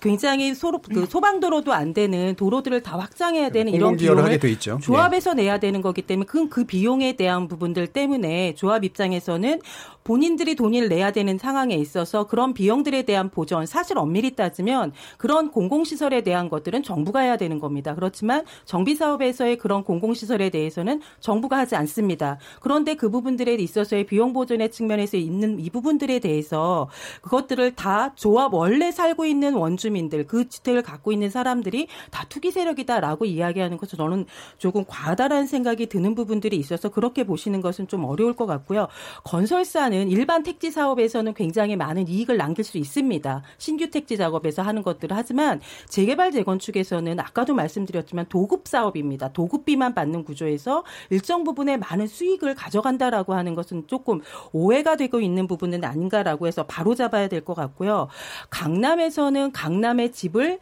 [0.03, 4.51] 굉장히 소, 그 소방도로도 안 되는 도로들을 다 확장해야 되는 이런 공공기여를 비용을 하게 돼
[4.51, 4.77] 있죠.
[4.81, 9.61] 조합에서 내야 되는 거기 때문에 그, 그 비용에 대한 부분들 때문에 조합 입장에서는
[10.03, 16.21] 본인들이 돈을 내야 되는 상황에 있어서 그런 비용들에 대한 보전 사실 엄밀히 따지면 그런 공공시설에
[16.21, 17.95] 대한 것들은 정부가 해야 되는 겁니다.
[17.95, 22.37] 그렇지만 정비 사업에서의 그런 공공시설에 대해서는 정부가 하지 않습니다.
[22.59, 26.89] 그런데 그 부분들에 있어서의 비용 보전의 측면에서 있는 이 부분들에 대해서
[27.21, 32.51] 그것들을 다 조합 원래 살고 있는 원주 민들 그 주택을 갖고 있는 사람들이 다 투기
[32.51, 34.25] 세력이다라고 이야기하는 것은 저는
[34.57, 38.87] 조금 과다라는 생각이 드는 부분들이 있어서 그렇게 보시는 것은 좀 어려울 것 같고요.
[39.23, 43.43] 건설사는 일반 택지 사업에서는 굉장히 많은 이익을 남길 수 있습니다.
[43.57, 49.31] 신규 택지 작업에서 하는 것들을 하지만 재개발 재건축에서는 아까도 말씀드렸지만 도급 사업입니다.
[49.33, 54.21] 도급비만 받는 구조에서 일정 부분의 많은 수익을 가져간다라고 하는 것은 조금
[54.51, 58.07] 오해가 되고 있는 부분은 아닌가라고 해서 바로 잡아야 될 것 같고요.
[58.49, 60.59] 강남에서는 강남 의 집을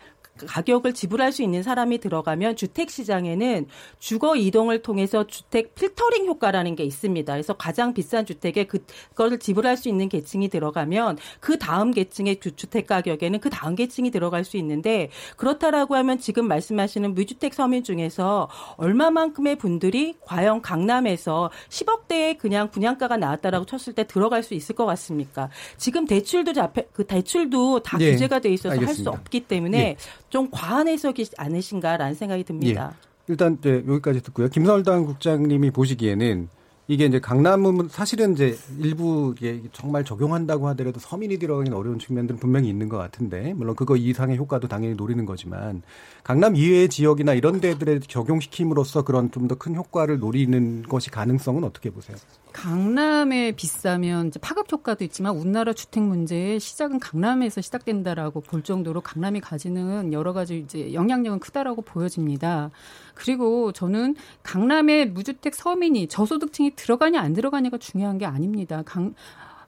[0.48, 3.68] 가격을 지불할 수 있는 사람이 들어가면 주택 시장에는
[4.00, 7.34] 주거 이동을 통해서 주택 필터링 효과라는 게 있습니다.
[7.34, 12.88] 그래서 가장 비싼 주택에 그거를 지불할 수 있는 계층이 들어가면 그 다음 계층의 주- 주택
[12.88, 19.58] 가격에는 그 다음 계층이 들어갈 수 있는데 그렇다라고 하면 지금 말씀하시는 무주택 서민 중에서 얼마만큼의
[19.58, 25.50] 분들이 과연 강남에서 10억대에 그냥 분양가가 나왔다라고 쳤을 때 들어갈 수 있을 것 같습니까?
[25.78, 29.10] 지금 대출도 잡혀 그 대출도 다 예, 규제가 돼 있어서 할 수.
[29.10, 29.98] 없기 때문에 예.
[30.32, 32.94] 좀 과한 해석이 아니신가라는 생각이 듭니다.
[32.96, 33.12] 예.
[33.28, 34.48] 일단 이제 여기까지 듣고요.
[34.48, 36.48] 김서울당 국장님이 보시기에는
[36.88, 39.34] 이게 이제 강남은 사실은 이제 일부
[39.72, 44.68] 정말 적용한다고 하더라도 서민이 들어가기는 어려운 측면들은 분명히 있는 것 같은데 물론 그거 이상의 효과도
[44.68, 45.84] 당연히 노리는 거지만
[46.24, 51.92] 강남 이외의 지역이나 이런 데들에 적용시킴으로써 그런 좀 더 큰 효과를 노리는 것이 가능성은 어떻게
[51.92, 52.18] 보세요?
[52.54, 59.42] 강남에 비싸면 이제 파급 효과도 있지만 우리나라 주택 문제의 시작은 강남에서 시작된다라고 볼 정도로 강남이
[59.42, 62.70] 가지는 여러 가지 이제 영향력은 크다라고 보여집니다.
[63.16, 68.84] 그리고 저는 강남의 무주택 서민이 저소득층이 들어가냐 안 들어가냐가 중요한 게 아닙니다.
[68.86, 69.16] 강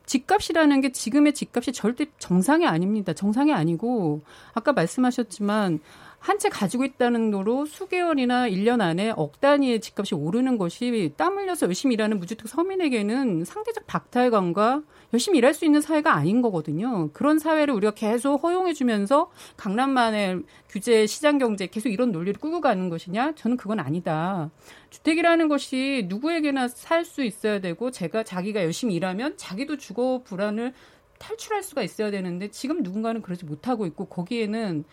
[0.06, 3.14] 집값이라는 게 지금의 집값이 절대 정상이 아닙니다.
[3.14, 4.22] 정상이 아니고
[4.54, 5.80] 아까 말씀하셨지만
[6.24, 11.66] 한 채 가지고 있다는 거로 수개월이나 1년 안에 억 단위의 집값이 오르는 것이 땀 흘려서
[11.66, 17.10] 열심히 일하는 무주택 서민에게는 상대적 박탈감과 열심히 일할 수 있는 사회가 아닌 거거든요.
[17.12, 22.90] 그런 사회를 우리가 계속 허용해 주면서 강남만의 규제 시장 경제 계속 이런 논리를 끌고 가는
[22.90, 23.34] 것이냐?
[23.36, 24.50] 저는 그건 아니다.
[24.92, 30.74] 주택이라는 것이 누구에게나 살 수 있어야 되고 제가 자기가 열심히 일하면 자기도 주거 불안을
[31.20, 34.86] 탈출할 수가 있어야 되는데 지금 누군가는 그러지 못하고 있고 거기에는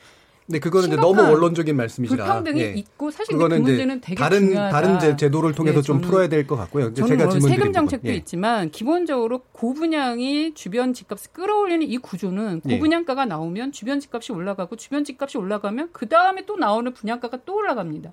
[0.51, 2.25] 네, 그거는 이제 너무 원론적인 말씀이시라.
[2.25, 2.73] 불평등이 예.
[2.75, 4.71] 있고 사실 그 문제는 되게 다른 중요하다.
[4.99, 6.89] 다른 제도를 통해서 네, 좀 풀어야 될 것 같고요.
[6.89, 12.75] 이제 제가 뭐 질문 세금 정책도 있지만 기본적으로 고분양이 주변 집값을 끌어올리는 이 구조는 예.
[12.75, 18.13] 고분양가가 나오면 주변 집값이 올라가고 주변 집값이 올라가면 그 다음에 또 나오는 분양가가 또 올라갑니다.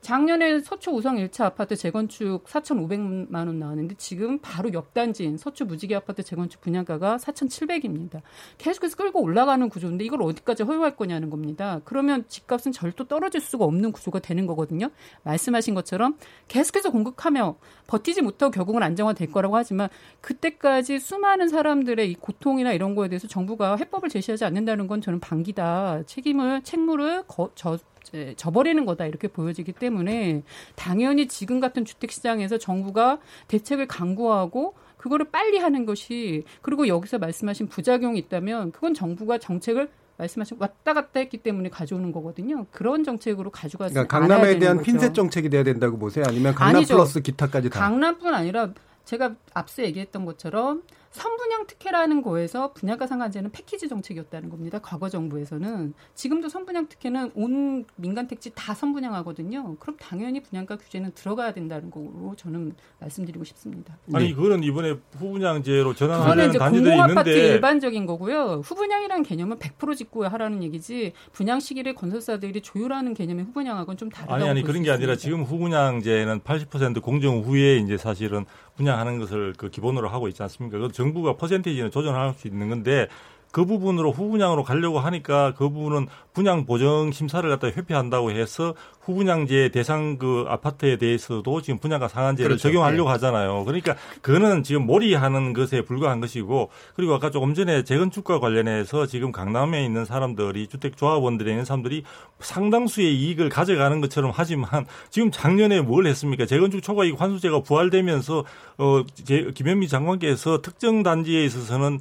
[0.00, 5.94] 작년에 서초 우성 1차 아파트 재건축 4,500만 원 나왔는데 지금 바로 옆 단지인 서초 무지개
[5.94, 8.22] 아파트 재건축 분양가가 4,700입니다.
[8.58, 11.80] 계속해서 끌고 올라가는 구조인데 이걸 어디까지 허용할 거냐는 겁니다.
[11.84, 14.90] 그러면 집값은 절도 떨어질 수가 없는 구조가 되는 거거든요.
[15.24, 17.56] 말씀하신 것처럼 계속해서 공급하며
[17.88, 19.88] 버티지 못하고 결국은 안정화될 거라고 하지만
[20.20, 26.04] 그때까지 수많은 사람들의 이 고통이나 이런 거에 대해서 정부가 해법을 제시하지 않는다는 건 저는 반기다.
[26.06, 27.78] 책임을 책무를 거, 저,
[28.14, 30.42] 에, 져버리는 거다 이렇게 보여지기 때문에
[30.74, 33.18] 당연히 지금 같은 주택 시장에서 정부가
[33.48, 40.56] 대책을 강구하고 그거를 빨리 하는 것이 그리고 여기서 말씀하신 부작용이 있다면 그건 정부가 정책을 말씀하신
[40.58, 42.66] 왔다 갔다 했기 때문에 가져오는 거거든요.
[42.72, 44.86] 그런 정책으로 가져가지 그러니까 강남에 대한 거죠.
[44.90, 46.24] 핀셋 정책이 돼야 된다고 보세요.
[46.26, 46.94] 아니면 강남 아니죠.
[46.96, 47.78] 플러스 기타까지 다.
[47.78, 48.72] 강남뿐 아니라
[49.04, 54.78] 제가 앞서 얘기했던 것처럼 선분양 특혜라는 거에서 분양가 상한제는 패키지 정책이었다는 겁니다.
[54.82, 59.76] 과거 정부에서는 지금도 선분양 특혜는 온 민간 택지 다 선분양하거든요.
[59.76, 63.96] 그럼 당연히 분양가 규제는 들어가야 된다는 거로 저는 말씀드리고 싶습니다.
[64.12, 68.62] 아니 그거는 이번에 후분양제로 전환하는 단지들이 공공아파트 있는데 일반적인 거고요.
[68.64, 74.48] 후분양이라는 개념은 100% 짓고 하라는 얘기지 분양 시기를 건설사들이 조율하는 개념의 후분양하고는 좀 다르다고 아니
[74.48, 75.16] 아니 그런 게 아니라 있습니다.
[75.16, 78.44] 지금 후분양제는 80% 공정 후에 이제 사실은
[78.78, 80.78] 분양하는 것을 그 기본으로 하고 있지 않습니까?
[80.78, 83.08] 그 정부가 퍼센테이지는 조정할 수 있는 건데
[83.50, 90.18] 그 부분으로 후분양으로 가려고 하니까 그 부분은 분양 보정 심사를 갖다 회피한다고 해서 후분양제 대상
[90.18, 92.62] 그 아파트에 대해서도 지금 분양가 상한제를 그렇죠.
[92.68, 93.64] 적용하려고 하잖아요.
[93.64, 99.82] 그러니까 그거는 지금 몰이하는 것에 불과한 것이고 그리고 아까 조금 전에 재건축과 관련해서 지금 강남에
[99.84, 102.04] 있는 사람들이 주택 조합원들에 있는 사람들이
[102.40, 106.44] 상당수의 이익을 가져가는 것처럼 하지만 지금 작년에 뭘 했습니까?
[106.44, 108.44] 재건축 초과이익 환수제가 부활되면서
[108.76, 112.00] 어 제- 김현미 장관께서 특정 단지에 있어서는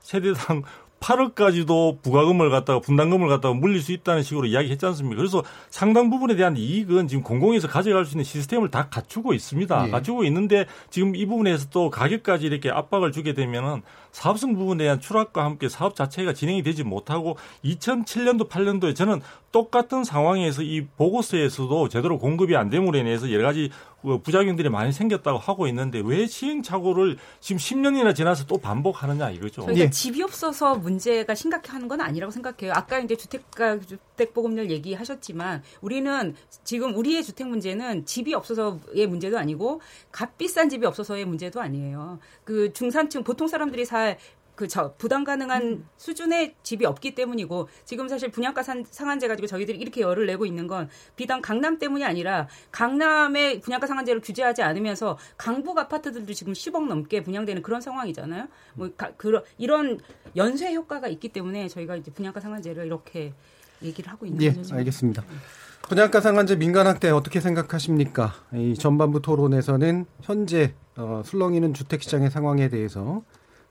[0.00, 0.62] 세대당
[1.00, 5.16] 8억까지도 부가금을 갖다가 분담금을 갖다가 물릴 수 있다는 식으로 이야기했지 않습니까?
[5.16, 9.86] 그래서 상당 부분에 대한 이익은 지금 공공에서 가져갈 수 있는 시스템을 다 갖추고 있습니다.
[9.86, 9.90] 예.
[9.90, 13.82] 갖추고 있는데 지금 이 부분에서 또 가격까지 이렇게 압박을 주게 되면은
[14.16, 19.20] 사업성 부분에 대한 추락과 함께 사업 자체가 진행이 되지 못하고 2007년도 8년도에 저는
[19.52, 23.70] 똑같은 상황에서 이 보고서에서도 제대로 공급이 안 됨으로 인해서 여러 가지
[24.02, 29.62] 어, 부작용들이 많이 생겼다고 하고 있는데 왜 시행착오를 지금 10년이나 지나서 또 반복하느냐 이거죠.
[29.62, 32.72] 저희가 그러니까 집이 없어서 문제가 심각한 건 아니라고 생각해요.
[32.74, 39.80] 아까 이제 주택가 주택보급률 얘기하셨지만 우리는 지금 우리의 주택 문제는 집이 없어서의 문제도 아니고
[40.12, 42.20] 값 비싼 집이 없어서의 문제도 아니에요.
[42.44, 43.84] 그 중산층 보통 사람들이
[44.56, 50.00] 살그저 부담 가능한 수준의 집이 없기 때문이고 지금 사실 분양가 산, 상한제 가지고 저희들이 이렇게
[50.00, 56.32] 열을 내고 있는 건 비단 강남 때문이 아니라 강남의 분양가 상한제를 규제하지 않으면서 강북 아파트들도
[56.32, 58.48] 지금 10억 넘게 분양되는 그런 상황이잖아요.
[58.74, 60.00] 뭐 가, 그런 이런
[60.34, 63.32] 연쇄 효과가 있기 때문에 저희가 이제 분양가 상한제를 이렇게
[63.82, 64.62] 얘기를 하고 있는 예, 거죠.
[64.62, 64.78] 지금.
[64.78, 65.24] 알겠습니다.
[65.82, 68.34] 분양가 상한제 민간 확대 어떻게 생각하십니까?
[68.54, 73.22] 이 전반부 토론에서는 현재 어, 술렁이는 주택 시장의 상황에 대해서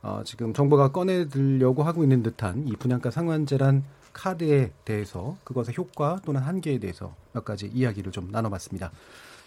[0.06, 3.84] 어, 지금 정부가 꺼내들려고 하고 있는 듯한 이 분양가 상한제란
[4.14, 8.92] 카드에 대해서 그것의 효과 또는 한계에 대해서 몇 가지 이야기를 좀 나눠봤습니다.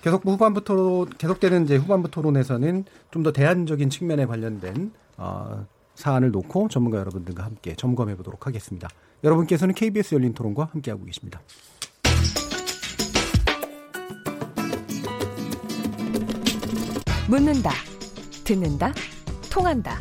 [0.03, 6.69] 계속 후반부 토론, 계속되는 이제 후반부 토론에서는 좀 더 대안적인 측면에 관련된 어, 사안을 놓고
[6.69, 8.89] 전문가 여러분들과 함께 점검해 보도록 하겠습니다.
[9.23, 11.41] 여러분께서는 KBS 열린 토론과 함께하고 계십니다.
[17.29, 17.71] 묻는다,
[18.45, 18.93] 듣는다,
[19.53, 20.01] 통한다.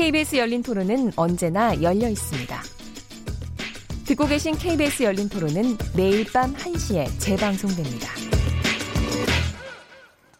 [0.00, 2.62] KBS 열린 토론은 언제나 열려 있습니다.
[4.06, 8.08] 듣고 계신 KBS 열린 토론은 매일 밤 1시에 재방송됩니다.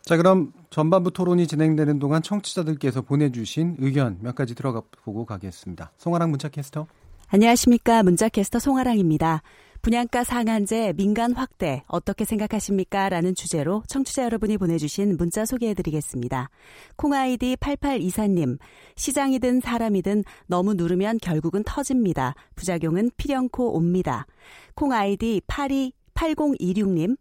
[0.00, 5.92] 자, 그럼 전반부 토론이 진행되는 동안 청취자들께서 보내주신 의견 몇 가지 들어가 보고 가겠습니다.
[5.98, 6.86] 송아랑 문자캐스터.
[7.28, 8.02] 안녕하십니까.
[8.02, 9.42] 문자캐스터 송아랑입니다.
[9.82, 13.08] 분양가 상한제 민간 확대 어떻게 생각하십니까?
[13.08, 16.50] 라는 주제로 청취자 여러분이 보내주신 문자 소개해드리겠습니다.
[16.96, 18.58] 콩아이디 8824님,
[18.96, 22.34] 시장이든 사람이든 너무 누르면 결국은 터집니다.
[22.56, 24.26] 부작용은 필연코 옵니다.
[24.74, 27.16] 콩아이디 82 8026님,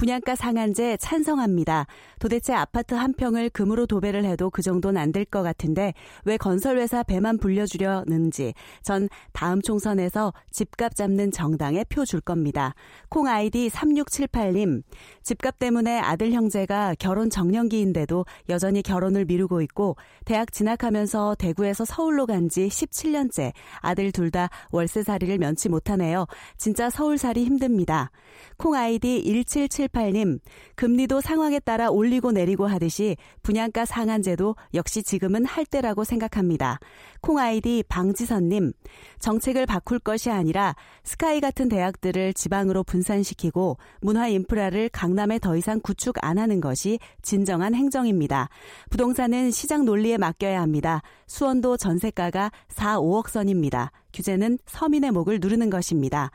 [0.00, 1.86] 분양가 상한제 찬성합니다.
[2.20, 5.92] 도대체 아파트 한 평을 금으로 도배를 해도 그 정도는 안 될 것 같은데
[6.24, 12.74] 왜 건설회사 배만 불려주려는지 전 다음 총선에서 집값 잡는 정당에 표 줄 겁니다.
[13.10, 14.82] 콩 아이디 3678님
[15.22, 22.48] 집값 때문에 아들 형제가 결혼 정년기인데도 여전히 결혼을 미루고 있고 대학 진학하면서 대구에서 서울로 간
[22.48, 26.26] 지 17년째 아들 둘 다 월세살이를 면치 못하네요.
[26.56, 28.10] 진짜 서울살이 힘듭니다.
[28.56, 30.38] 콩 아이디 1778 님,
[30.76, 36.78] 금리도 상황에 따라 올리고 내리고 하듯이 분양가 상한제도 역시 지금은 할 때라고 생각합니다.
[37.20, 38.72] 콩 아이디 방지선님,
[39.18, 40.74] 정책을 바꿀 것이 아니라
[41.04, 47.74] 스카이 같은 대학들을 지방으로 분산시키고 문화 인프라를 강남에 더 이상 구축 안 하는 것이 진정한
[47.74, 48.48] 행정입니다.
[48.90, 51.02] 부동산은 시장 논리에 맡겨야 합니다.
[51.26, 53.92] 수원도 전세가가 4, 5억 선입니다.
[54.12, 56.30] 규제는 서민의 목을 누르는 것입니다.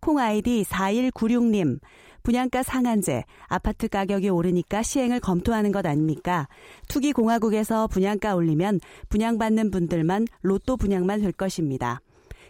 [0.00, 1.80] 콩 아이디 4196님,
[2.28, 6.46] 분양가 상한제, 아파트 가격이 오르니까 시행을 검토하는 것 아닙니까?
[6.86, 12.02] 투기공화국에서 분양가 올리면 분양받는 분들만 로또 분양만 될 것입니다.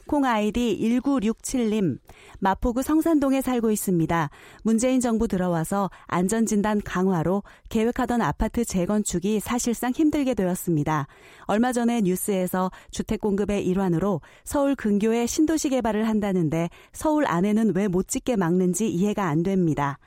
[0.09, 1.99] 콩 아이디 1967님,
[2.39, 4.31] 마포구 성산동에 살고 있습니다.
[4.63, 11.07] 문재인 정부 들어와서 안전진단 강화로 계획하던 아파트 재건축이 사실상 힘들게 되었습니다.
[11.43, 18.09] 얼마 전에 뉴스에서 주택 공급의 일환으로 서울 근교에 신도시 개발을 한다는데 서울 안에는 왜 못
[18.09, 19.99] 짓게 막는지 이해가 안 됩니다.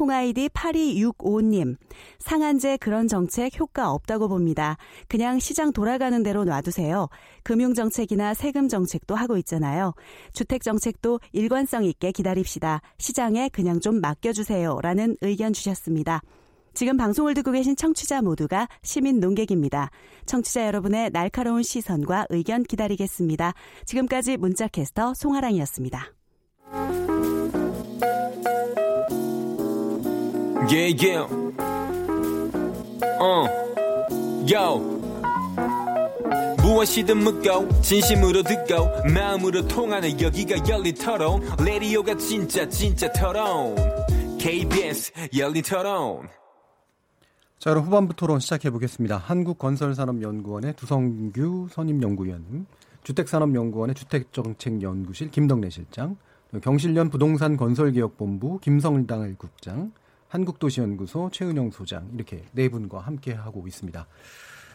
[0.00, 1.76] 콩아이디 8265님,
[2.20, 4.78] 상한제 그런 정책 효과 없다고 봅니다.
[5.08, 7.08] 그냥 시장 돌아가는 대로 놔두세요.
[7.42, 9.92] 금융정책이나 세금정책도 하고 있잖아요.
[10.32, 12.80] 주택정책도 일관성 있게 기다립시다.
[12.96, 14.78] 시장에 그냥 좀 맡겨주세요.
[14.80, 16.22] 라는 의견 주셨습니다.
[16.72, 19.90] 지금 방송을 듣고 계신 청취자 모두가 시민 농객입니다.
[20.24, 23.52] 청취자 여러분의 날카로운 시선과 의견 기다리겠습니다.
[23.84, 26.06] 지금까지 문자캐스터 송하랑이었습니다.
[30.70, 31.26] Yeah, yeah.
[33.18, 33.44] 어,
[34.46, 35.00] yo.
[36.62, 43.74] 무엇이든 묻고 진심으로 듣고 마음으로 통하는 여기가 열린 토론 레디오가 진짜 진짜 토론
[44.38, 46.28] KBS 열린 토론
[47.58, 49.16] 자, 그럼 후반부 토론 시작해 보겠습니다.
[49.16, 52.66] 한국건설산업연구원의 두성규 선임연구위원,
[53.02, 56.16] 주택산업연구원의 주택정책연구실 김덕래 실장,
[56.62, 59.92] 경실련 부동산건설기업본부 김성당 국장,
[60.30, 64.06] 한국도시연구소 최은영 소장 이렇게 네 분과 함께 하고 있습니다.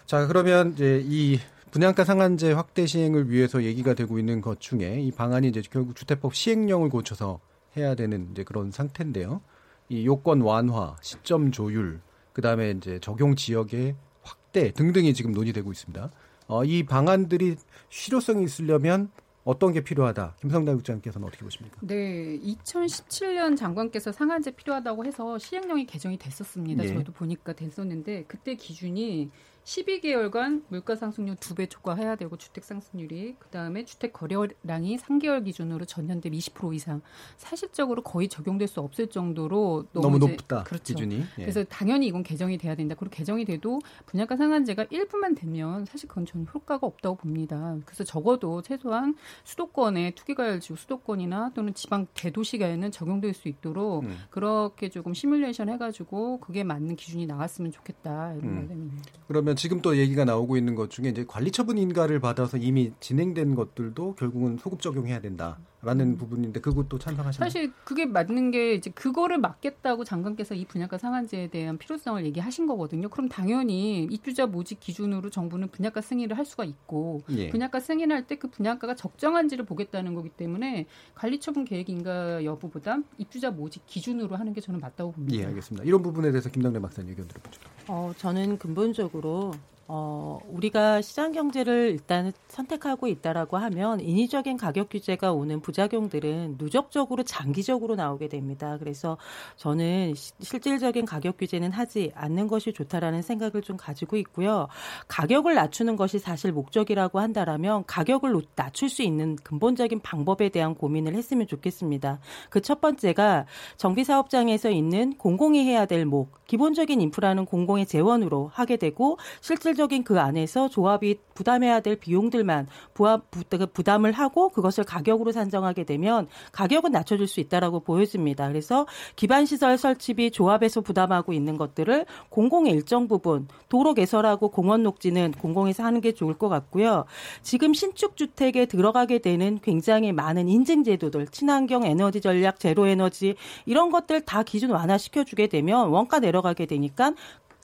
[0.05, 1.39] 자, 그러면 이제 이
[1.71, 6.35] 분양가 상한제 확대 시행을 위해서 얘기가 되고 있는 것 중에 이 방안이 이제 결국 주택법
[6.35, 7.39] 시행령을 고쳐서
[7.75, 9.41] 해야 되는 이제 그런 상태인데요.
[9.89, 12.01] 이 요건 완화, 시점 조율,
[12.33, 16.09] 그 다음에 이제 적용 지역의 확대 등등이 지금 논의되고 있습니다.
[16.47, 17.55] 어, 이 방안들이
[17.89, 19.09] 실효성이 있으려면
[19.45, 20.35] 어떤 게 필요하다.
[20.41, 21.77] 김성달 국장께서는 어떻게 보십니까?
[21.81, 26.83] 네, 2017년 장관께서 상한제 필요하다고 해서 시행령이 개정이 됐었습니다.
[26.83, 26.93] 네.
[26.93, 29.29] 저도 보니까 됐었는데 그때 기준이
[29.65, 36.19] 12개월간 물가 상승률 두 배 초과해야 되고 주택 상승률이 그다음에 주택 거래량이 3개월 기준으로 전년
[36.21, 37.01] 대비 20% 이상
[37.37, 40.93] 사실적으로 거의 적용될 수 없을 정도로 너무 이제- 높다, 그렇죠.
[40.93, 41.15] 기준이.
[41.19, 41.41] 예.
[41.41, 42.93] 그래서 당연히 이건 개정이 돼야 된다.
[42.99, 47.77] 그리고 개정이 돼도 분양가 상한제가 일부만 되면 사실 그건 저는 효과가 없다고 봅니다.
[47.85, 54.17] 그래서 적어도 최소한 수도권의 투기가열 지구 수도권이나 또는 지방 대도시가에는 적용될 수 있도록 음.
[54.29, 58.55] 그렇게 조금 시뮬레이션 해 가지고 그게 맞는 기준이 나왔으면 좋겠다 이런 음.
[58.55, 59.03] 말씀입니다.
[59.27, 64.15] 그러면 지금 또 얘기가 나오고 있는 것 중에 이제 관리처분 인가를 받아서 이미 진행된 것들도
[64.15, 67.47] 결국은 소급 적용해야 된다 라는 부분인데 그것도 찬성하시나요?
[67.49, 73.07] 사실 그게 맞는 게 이제 그거를 막겠다고 장관께서 이 분양가 상한제에 대한 필요성을 얘기하신 거거든요.
[73.09, 77.49] 그럼 당연히 입주자 모집 기준으로 정부는 분양가 승인을 할 수가 있고 예.
[77.49, 83.85] 분양가 승인할 때 그 분양가가 적정한지를 보겠다는 거기 때문에 관리처분 계획 인가 여부보다 입주자 모집
[83.85, 85.37] 기준으로 하는 게 저는 맞다고 봅니다.
[85.37, 85.85] 예, 알겠습니다.
[85.85, 87.61] 이런 부분에 대해서 김덕래 박사님 의견 들어보죠.
[87.87, 89.53] 어, 저는 근본적으로
[89.87, 97.95] 어, 우리가 시장 경제를 일단 선택하고 있다라고 하면 인위적인 가격 규제가 오는 부작용들은 누적적으로 장기적으로
[97.95, 98.77] 나오게 됩니다.
[98.77, 99.17] 그래서
[99.55, 104.67] 저는 시, 실질적인 가격 규제는 하지 않는 것이 좋다라는 생각을 좀 가지고 있고요.
[105.07, 111.47] 가격을 낮추는 것이 사실 목적이라고 한다라면 가격을 낮출 수 있는 근본적인 방법에 대한 고민을 했으면
[111.47, 112.19] 좋겠습니다.
[112.49, 113.45] 그 첫 번째가
[113.77, 120.03] 정비 사업장에서 있는 공공이 해야 될 목, 기본적인 인프라는 공공의 재원으로 하게 되고 실질 적인
[120.03, 127.27] 그 안에서 조합이 부담해야 될 비용들만 그 부담을 하고 그것을 가격으로 산정하게 되면 가격은 낮춰줄
[127.27, 128.47] 수 있다라고 보여집니다.
[128.47, 135.33] 그래서 기반 시설 설치비 조합에서 부담하고 있는 것들을 공공의 일정 부분 도로 개설하고 공원 녹지는
[135.33, 137.05] 공공에서 하는 게 좋을 것 같고요.
[137.41, 143.91] 지금 신축 주택에 들어가게 되는 굉장히 많은 인증 제도들, 친환경 에너지 전략, 제로 에너지 이런
[143.91, 147.13] 것들 다 기준 완화시켜 주게 되면 원가 내려가게 되니까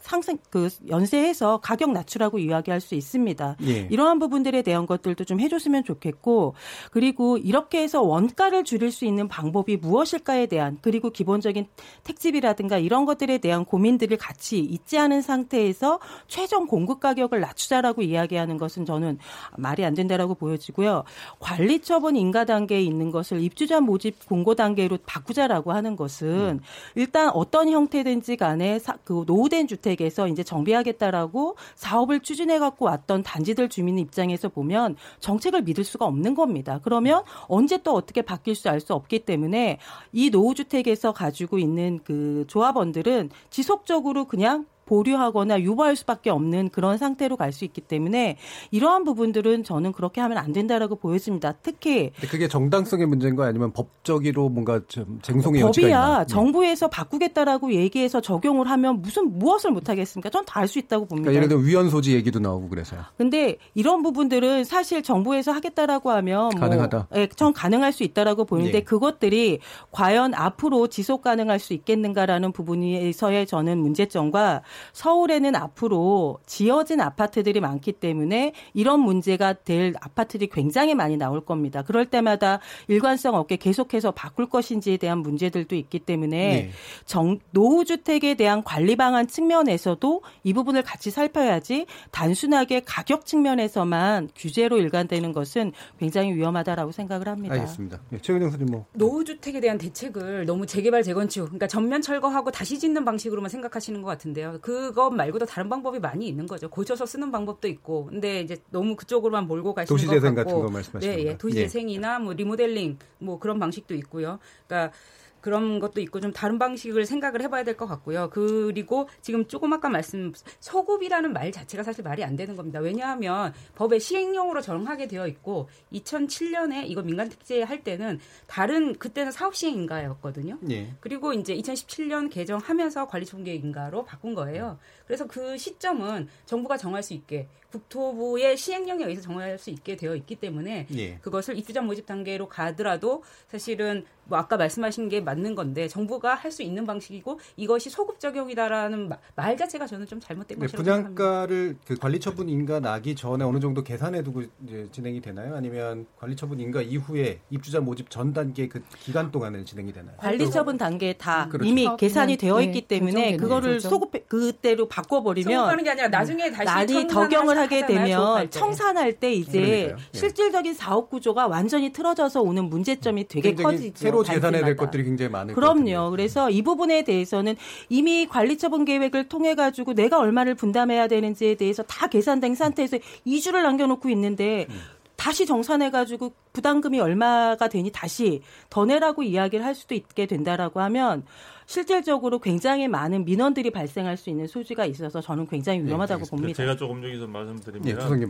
[0.02, 3.58] 상승 그 연세해서 가격 낮추라고 이야기할 수 있습니다.
[3.64, 3.88] 예.
[3.90, 6.56] 이러한 부분들에 대한 것들도 좀 해줬으면 좋겠고
[6.92, 11.68] 그리고 이렇게 해서 원가를 줄일 수 있는 방법이 무엇일까에 대한 그리고 기본적인
[12.04, 18.86] 택지비라든가 이런 것들에 대한 고민들을 같이 있지 않은 상태에서 최종 공급 가격을 낮추자라고 이야기하는 것은
[18.86, 19.20] 저는
[19.58, 21.04] 말이 안 된다라고 보여지고요.
[21.40, 26.60] 관리 처분 인가 단계에 있는 것을 입주자 모집 공고 단계로 바꾸자라고 하는 것은 음.
[26.96, 33.70] 일단 어떤 형태든지 간에 그 노후된 주택 주택에서 이제 정비하겠다라고 사업을 추진해 갖고 왔던 단지들
[33.70, 36.80] 주민 입장에서 보면 정책을 믿을 수가 없는 겁니다.
[36.84, 39.80] 그러면 언제 또 어떻게 바뀔 수알수 없기 때문에
[40.12, 47.52] 이 노후주택에서 가지고 있는 그 조합원들은 지속적으로 그냥 보류하거나 유보할 수밖에 없는 그런 상태로 갈
[47.52, 48.38] 수 있기 때문에
[48.72, 51.54] 이러한 부분들은 저는 그렇게 하면 안 된다라고 보여집니다.
[51.62, 56.20] 특히 그게 정당성의 문제인가 아니면 법적으로 뭔가 좀 쟁송의 여지가 있나?
[56.20, 56.26] 네.
[56.28, 60.30] 정부에서 바꾸겠다라고 얘기해서 적용을 하면 무슨 무엇을 못 하겠습니까?
[60.30, 61.30] 전 다 할 수 있다고 봅니다.
[61.32, 63.02] 그러니까 예를 들어 위헌 소지 얘기도 나오고 그래서요.
[63.18, 67.08] 근데 이런 부분들은 사실 정부에서 하겠다라고 하면 뭐 가능하다.
[67.16, 68.82] 예, 전 가능할 수 있다라고 보는데 예.
[68.82, 69.60] 그것들이
[69.92, 74.62] 과연 앞으로 지속 가능할 수 있겠는가라는 부분에서의 저는 문제점과
[74.94, 81.82] 서울에는 앞으로 지어진 아파트들이 많기 때문에 이런 문제가 될 아파트들이 굉장히 많이 나올 겁니다.
[81.82, 86.72] 그럴 때마다 일관성 없게 계속해서 바꿀 것인지에 대한 문제들도 있기 때문에 네.
[87.06, 95.32] 정, 노후주택에 대한 관리 방안 측면에서도 이 부분을 같이 살펴야지 단순하게 가격 측면에서만 규제로 일관되는
[95.32, 97.56] 것은 굉장히 위험하다라고 생각을 합니다.
[97.56, 98.00] 알겠습니다.
[98.10, 103.06] 네, 최근영 선생님 뭐 노후주택에 대한 대책을 너무 재개발 재건축 그러니까 전면 철거하고 다시 짓는
[103.06, 104.60] 방식으로만 생각하시는 것 같은데요.
[104.62, 106.70] 그것 말고도 다른 방법이 많이 있는 거죠.
[106.70, 108.06] 고쳐서 쓰는 방법도 있고.
[108.06, 112.34] 근데 이제 너무 그쪽으로만 몰고 가시는 도시재생 것 같은 거 말씀하시는 네, 예, 도시재생이나 뭐
[112.34, 114.40] 리모델링 뭐 그런 방식도 있고요.
[114.68, 114.94] 그러니까
[115.42, 118.30] 그런 것도 있고 좀 다른 방식을 생각을 해봐야 될 것 같고요.
[118.32, 122.80] 그리고 지금 조금 아까 말씀 소급이라는 말 자체가 사실 말이 안 되는 겁니다.
[122.80, 129.56] 왜냐하면 법의 시행령으로 정하게 되어 있고 2007년에 이거 민간 택지 할 때는 다른 그때는 사업
[129.56, 130.60] 시행 인가였거든요.
[130.70, 130.94] 예.
[131.00, 134.78] 그리고 이제 2017년 개정하면서 관리총계 인가로 바꾼 거예요.
[135.08, 140.36] 그래서 그 시점은 정부가 정할 수 있게 국토부의 시행령에 의해서 정할 수 있게 되어 있기
[140.36, 141.16] 때문에 예.
[141.18, 146.64] 그것을 입주자 모집 단계로 가더라도 사실은 뭐 아까 말씀하신 게 맞는 건데 정부가 할 수
[146.64, 152.20] 있는 방식이고 이것이 소급 적용이다라는 말 자체가 저는 좀 잘못된 네, 것이라고 분양가를 그 관리
[152.20, 155.56] 처분 인가 나기 전에 어느 정도 계산해 두고 이제 진행이 되나요?
[155.56, 160.14] 아니면 관리 처분 인가 이후에 입주자 모집 전 단계 그 기간 동안에 진행이 되나요?
[160.18, 161.70] 관리 처분 단계 다 그렇죠.
[161.70, 166.52] 이미 계산이 되어 네, 있기 때문에 그거를 소급 그때로 바꿔 버리면 소급하는 게 아니라 나중에
[166.52, 170.20] 다시 난이 덕용을 하게 되면 청산할 때 이제 네.
[170.20, 173.94] 실질적인 사업 구조가 완전히 틀어져서 오는 문제점이 되게 커지죠.
[173.96, 176.12] 새로 재산해야 될 것들이 굉장히 많을 그럼요.
[176.12, 177.56] 그래서 이 부분에 대해서는
[177.90, 184.10] 이미 관리처분 계획을 통해 가지고 내가 얼마를 분담해야 되는지에 대해서 다 계산된 상태에서 2주를 남겨놓고
[184.10, 184.80] 있는데 음.
[185.22, 188.42] 다시 정산해가지고 부담금이 얼마가 되니 다시
[188.72, 191.24] 더 내라고 이야기를 할 수도 있게 된다라고 하면
[191.72, 196.58] 실질적으로 굉장히 많은 민원들이 발생할 수 있는 소지가 있어서 저는 굉장히 네, 위험하다고 네, 봅니다.
[196.58, 198.30] 제가 조금 여기서 말씀드리면 네, 박사님.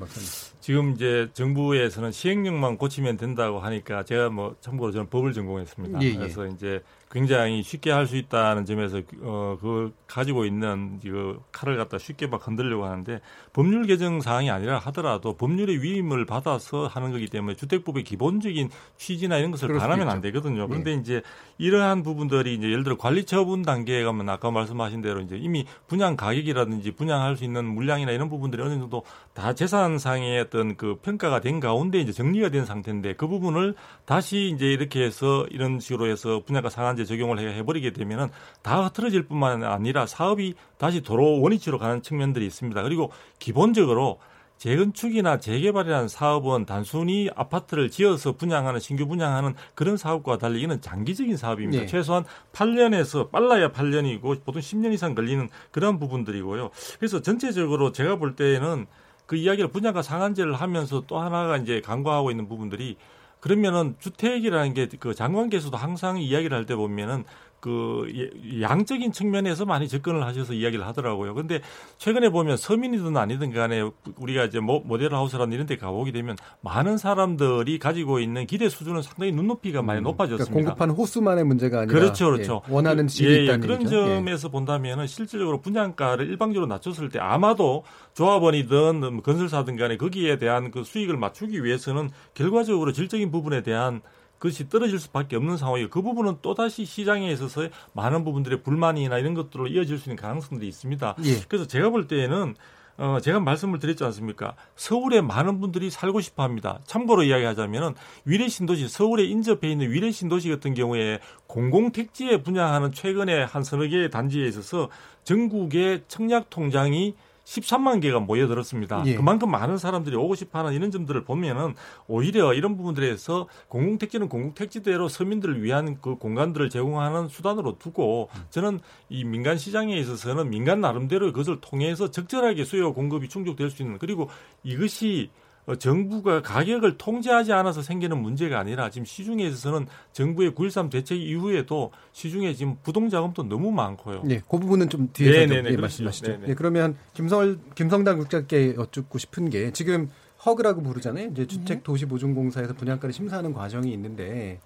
[0.59, 6.03] 지금 이제 정부에서는 시행령만 고치면 된다고 하니까 제가 뭐 참고로 저는 법을 전공했습니다.
[6.03, 6.15] 예, 예.
[6.17, 11.97] 그래서 이제 굉장히 쉽게 할 수 있다는 점에서 어 그걸 가지고 있는 그 칼을 갖다
[11.97, 13.21] 쉽게 막 흔들려고 하는데
[13.53, 19.51] 법률 개정 사항이 아니라 하더라도 법률의 위임을 받아서 하는 거기 때문에 주택법의 기본적인 취지나 이런
[19.51, 20.67] 것을 반하면 안 되거든요.
[20.67, 21.01] 그런데 네.
[21.01, 21.21] 이제
[21.57, 26.17] 이러한 부분들이 이제 예를 들어 관리 처분 단계에 가면 아까 말씀하신 대로 이제 이미 분양
[26.17, 29.03] 가격이라든지 분양할 수 있는 물량이나 이런 부분들이 어느 정도
[29.33, 34.65] 다 재산상의 어떤 그 평가가 된 가운데 이제 정리가 된 상태인데 그 부분을 다시 이제
[34.65, 38.29] 이렇게 해서 이런 식으로 해서 분양가 상한제 상한제 적용을 해- 해버리게 되면은
[38.61, 42.81] 다 흐트러질 뿐만 아니라 사업이 다시 도로 원위치로 가는 측면들이 있습니다.
[42.83, 44.19] 그리고 기본적으로
[44.57, 51.83] 재건축이나 재개발이라는 사업은 단순히 아파트를 지어서 분양하는 신규 분양하는 그런 사업과 달리 이는 장기적인 사업입니다.
[51.83, 51.87] 예.
[51.87, 56.69] 최소한 8년에서 빨라야 8년이고 보통 10년 이상 걸리는 그런 부분들이고요.
[56.99, 58.85] 그래서 전체적으로 제가 볼 때에는
[59.25, 62.97] 그 이야기를 분양가 상한제를 하면서 또 하나가 이제 간과하고 있는 부분들이
[63.41, 67.25] 그러면은 주택이라는 게 그 장관께서도 항상 이야기를 할 때 보면은
[67.61, 71.35] 그 예- 양적인 측면에서 많이 접근을 하셔서 이야기를 하더라고요.
[71.35, 71.61] 근데
[71.99, 76.97] 최근에 보면 서민이든 아니든 간에 우리가 이제 모, 모델 하우스라는 이런 데 가보게 되면 많은
[76.97, 80.51] 사람들이 가지고 있는 기대 수준은 상당히 눈높이가 많이 높아졌습니다.
[80.51, 82.61] 그러니까 공급하는 호수만의 문제가 아니라 그렇죠, 그렇죠.
[82.67, 83.95] 예, 원하는 질이 예, 예, 있다는 그런 얘기죠.
[83.95, 84.05] 예.
[84.15, 87.83] 점에서 본다면은 실질적으로 분양가를 일방적으로 낮췄을 때 아마도
[88.15, 94.01] 조합원이든 뭐 건설사든 간에 거기에 대한 그 수익을 맞추기 위해서는 결과적으로 질적인 부분에 대한
[94.41, 99.67] 것이 떨어질 수밖에 없는 상황이고 그 부분은 또다시 시장에 있어서 많은 부분들의 불만이나 이런 것들로
[99.67, 101.15] 이어질 수 있는 가능성들이 있습니다.
[101.23, 101.39] 예.
[101.47, 102.55] 그래서 제가 볼 때에는
[102.97, 104.55] 어, 제가 말씀을 드렸지 않습니까?
[104.75, 106.79] 서울에 많은 분들이 살고 싶어 합니다.
[106.85, 107.93] 참고로 이야기하자면은
[108.25, 114.09] 위례 신도시, 서울에 인접해 있는 위례 신도시 같은 경우에 공공택지에 분양하는 최근에 한 서너 개의
[114.09, 114.89] 단지에 있어서
[115.23, 117.15] 전국의 청약 통장이
[117.45, 119.03] 13만 개가 모여들었습니다.
[119.07, 119.15] 예.
[119.15, 121.75] 그만큼 많은 사람들이 오고 싶어 하는 이런 점들을 보면은
[122.07, 128.79] 오히려 이런 부분들에서 공공택지는 공공택지대로 서민들을 위한 그 공간들을 제공하는 수단으로 두고 저는
[129.09, 134.29] 이 민간 시장에 있어서는 민간 나름대로 그것을 통해서 적절하게 수요 공급이 충족될 수 있는 그리고
[134.63, 141.19] 이것이 어, 정부가 가격을 통제하지 않아서 생기는 문제가 아니라 지금 시중에 있어서는 정부의 9.13 대책
[141.19, 144.23] 이후에도 시중에 지금 부동자금도 너무 많고요.
[144.29, 145.81] 예, 그 부분은 좀 뒤에서 좀 네네네, 예, 그렇죠.
[145.81, 146.31] 말씀하시죠.
[146.31, 146.47] 네네.
[146.49, 150.09] 예, 그러면 김설 김성당 국장께 여쭙고 싶은 게 지금
[150.45, 151.29] 허그라고 부르잖아요.
[151.31, 154.59] 이제 주택 도시 보증공사에서 분양가를 심사하는 과정이 있는데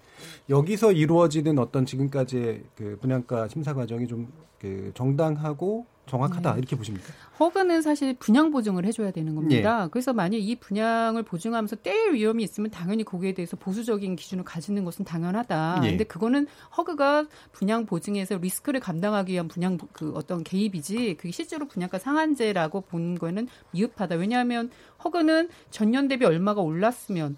[0.48, 6.58] 여기서 이루어지는 어떤 지금까지의 그 분양가 심사 과정이 좀 그 정당하고 정확하다 네.
[6.58, 7.06] 이렇게 보십니까?
[7.38, 9.84] 허그는 사실 분양 보증을 해줘야 되는 겁니다.
[9.84, 9.88] 예.
[9.90, 15.04] 그래서 만약 이 분양을 보증하면서 떼일 위험이 있으면 당연히 거기에 대해서 보수적인 기준을 가지는 것은
[15.04, 15.80] 당연하다.
[15.84, 15.88] 예.
[15.90, 16.46] 근데 그거는
[16.76, 22.82] 허그가 분양 보증에서 리스크를 감당하기 위한 분양 보- 그 어떤 개입이지 그게 실제로 분양가 상한제라고
[22.82, 24.14] 보는 거는 미흡하다.
[24.16, 24.70] 왜냐하면
[25.04, 27.36] 허그는 전년 대비 얼마가 올랐으면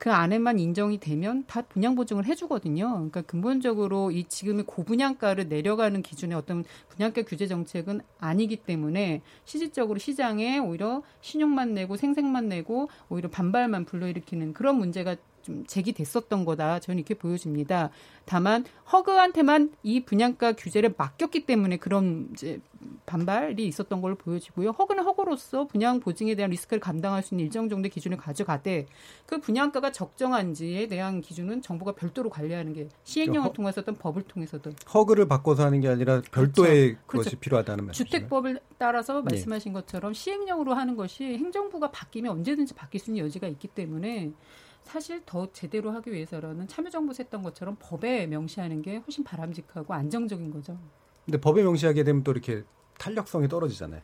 [0.00, 2.88] 그 안에만 인정이 되면 다 분양 보증을 해주거든요.
[2.88, 10.58] 그러니까 근본적으로 이 지금의 고분양가를 내려가는 기준의 어떤 분양가 규제 정책은 아니기 때문에 실질적으로 시장에
[10.58, 15.16] 오히려 신용만 내고 생색만 내고 오히려 반발만 불러일으키는 그런 문제가
[15.50, 16.78] 좀 제기됐었던 거다.
[16.78, 17.90] 저는 이렇게 보여집니다.
[18.24, 22.60] 다만 허그한테만 이 분양가 규제를 맡겼기 때문에 그런 이제
[23.06, 24.70] 반발이 있었던 걸로 보여지고요.
[24.70, 28.86] 허그는 허그로서 분양 보증에 대한 리스크를 감당할 수 있는 일정 정도의 기준을 가져가되
[29.26, 35.26] 그 분양가가 적정한지에 대한 기준은 정부가 별도로 관리하는 게 시행령을 허- 통해서든 법을 통해서든 허그를
[35.28, 37.24] 바꿔서 하는 게 아니라 별도의 그렇죠.
[37.30, 38.04] 것이 필요하다는 말이죠.
[38.04, 39.22] 주택법을 따라서 네.
[39.34, 44.30] 말씀하신 것처럼 시행령으로 하는 것이 행정부가 바뀌면 언제든지 바뀔 수 있는 여지가 있기 때문에
[44.90, 50.76] 사실 더 제대로 하기 위해서라는 참여정부에서 했던 것처럼 법에 명시하는 게 훨씬 바람직하고 안정적인 거죠.
[51.24, 52.64] 근데 법에 명시하게 되면 또 이렇게
[52.98, 54.00] 탄력성이 떨어지잖아요.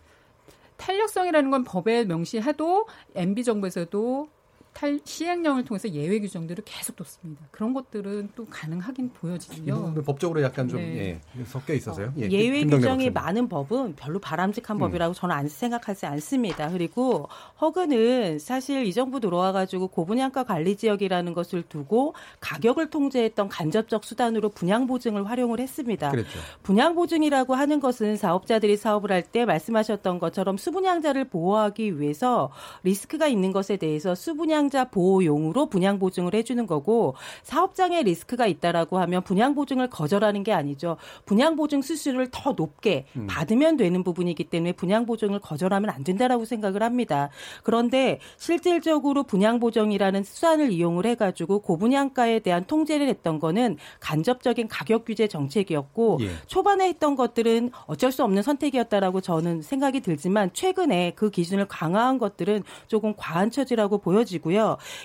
[0.77, 4.29] 탄력성이라는 건 법에 명시해도 MB 정부에서도
[4.77, 7.47] 탈, 시행령을 통해서 예외 규정들을 계속 뒀습니다.
[7.51, 9.75] 그런 것들은 또 가능하긴 이 보여지고요.
[9.75, 11.19] 부분은 법적으로 약간 좀 네.
[11.39, 12.13] 예, 섞여 있어서요.
[12.19, 13.11] 예, 예외 김- 김동래 규정이.
[13.11, 14.81] 많은 법은 별로 바람직한 음.
[14.81, 16.69] 법이라고 저는 안 생각하지 않습니다.
[16.71, 17.27] 그리고
[17.61, 24.87] 허그는 사실 이 정부 들어와가지고 고분양가 관리 지역이라는 것을 두고 가격을 통제했던 간접적 수단으로 분양
[24.87, 26.11] 보증을 활용을 했습니다.
[26.11, 26.39] 그랬죠.
[26.63, 32.51] 분양 보증이라고 하는 것은 사업자들이 사업을 할 때 말씀하셨던 것처럼 수분양자를 보호하기 위해서
[32.85, 39.23] 리스크가 있는 것에 대해서 수분양 자 보호용으로 분양 보증을 해주는 거고 사업장에 리스크가 있다라고 하면
[39.23, 40.97] 분양 보증을 거절하는 게 아니죠.
[41.25, 43.27] 분양 보증 수수료를 더 높게 음.
[43.29, 47.31] 받으면 되는 부분이기 때문에 분양 보증을 거절하면 안 된다라고 생각을 합니다.
[47.63, 55.29] 그런데 실질적으로 분양 보증이라는 수단을 이용을 해가지고 고분양가에 대한 통제를 했던 거는 간접적인 가격 규제
[55.29, 56.31] 정책이었고 예.
[56.47, 62.63] 초반에 했던 것들은 어쩔 수 없는 선택이었다라고 저는 생각이 들지만 최근에 그 기준을 강화한 것들은
[62.87, 64.56] 조금 과한 처지라고 보여지고요.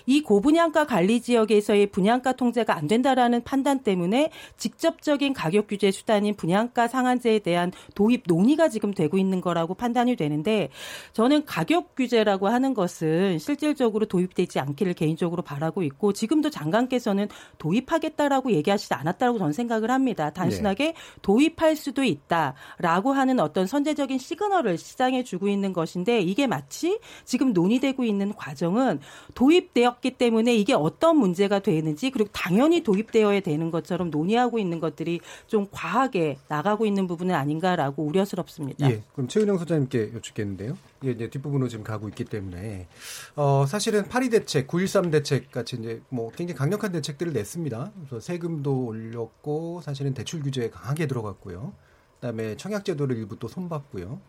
[0.06, 6.88] 이 고분양가 관리 지역에서의 분양가 통제가 안 된다라는 판단 때문에 직접적인 가격 규제 수단인 분양가
[6.88, 10.70] 상한제에 대한 도입 논의가 지금 되고 있는 거라고 판단이 되는데
[11.14, 17.28] 저는 가격 규제라고 하는 것은 실질적으로 도입되지 않기를 개인적으로 바라고 있고 지금도 장관께서는
[17.58, 20.30] 도입하겠다라고 얘기하시지 않았다고 저는 생각을 합니다.
[20.32, 27.54] 단순하게 도입할 수도 있다라고 하는 어떤 선제적인 시그널을 시장에 주고 있는 것인데 이게 마치 지금
[27.54, 29.00] 논의되고 있는 과정은
[29.42, 35.66] 도입되었기 때문에 이게 어떤 문제가 되는지 그리고 당연히 도입되어야 되는 것처럼 논의하고 있는 것들이 좀
[35.72, 38.88] 과하게 나가고 있는 부분은 아닌가라고 우려스럽습니다.
[38.92, 40.78] 예, 그럼 최은영 소장님께 여쭙겠는데요.
[41.02, 42.88] 이게 이제 뒷부분으로 지금 가고 있기 때문에
[43.36, 47.92] 어, 사실은 파리 대책, 9.13 대책 같이 이제 뭐 굉장히 강력한 대책들을 냈습니다.
[47.96, 51.74] 그래서 세금도 올렸고 사실은 대출 규제에 강하게 들어갔고요.
[52.20, 54.22] 그다음에 청약제도를 일부 또 손봤고요.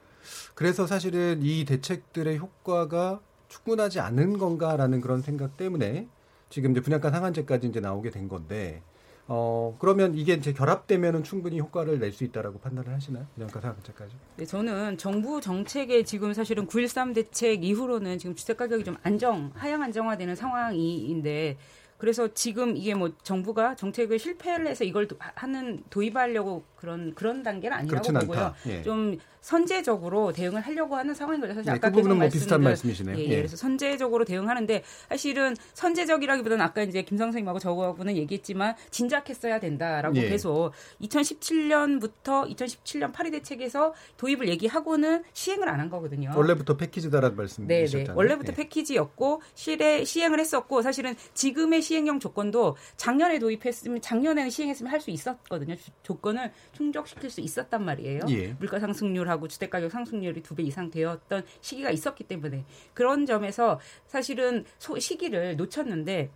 [0.54, 3.20] 그래서 사실은 이 대책들의 효과가
[3.56, 6.08] 충분하지 않은 건가라는 그런 생각 때문에
[6.48, 8.82] 지금 이제 분양가 상한제까지 이제 나오게 된 건데
[9.28, 13.26] 어 그러면 이게 이제 결합되면은 충분히 효과를 낼 수 있다라고 판단을 하시나요?
[13.34, 14.14] 분양가 상한제까지?
[14.36, 19.82] 네, 저는 정부 정책에 지금 사실은 9.13 대책 이후로는 지금 주택 가격이 좀 안정, 하향
[19.82, 21.56] 안정화되는 상황인데
[21.98, 27.76] 그래서 지금 이게 뭐 정부가 정책을 실패를 해서 이걸 도, 하는 도입하려고 그런 그런 단계는
[27.76, 28.54] 아니라고 보고요.
[28.66, 28.82] 예.
[28.82, 31.54] 좀 선제적으로 대응을 하려고 하는 상황인 거죠.
[31.54, 33.16] 사실 네, 아까 그 부분은 뭐 비슷한 말씀이시네요.
[33.18, 33.36] 예, 예.
[33.36, 40.28] 그래서 선제적으로 대응하는데 사실은 선제적이라기보다는 아까 이제 김 선생님하고 저하고는 얘기했지만 진작했어야 된다라고 예.
[40.28, 46.30] 계속 2017년부터 2017년 파리 대책에서 도입을 얘기하고는 시행을 안 한 거거든요.
[46.36, 48.06] 원래부터 패키지다라는 말씀이셨잖아요.
[48.06, 48.56] 네, 원래부터 예.
[48.56, 55.74] 패키지였고 실에 시행을 했었고 사실은 지금의 시행령 조건도 작년에 도입했으면 작년에는 시행했으면 할 수 있었거든요.
[55.74, 58.20] 주- 조건을 충족시킬 수 있었단 말이에요.
[58.30, 58.54] 예.
[58.58, 62.64] 물가 상승률하고 주택 가격 상승률이 두 배 이상 되었던 시기가 있었기 때문에
[62.94, 66.30] 그런 점에서 사실은 소- 시기를 놓쳤는데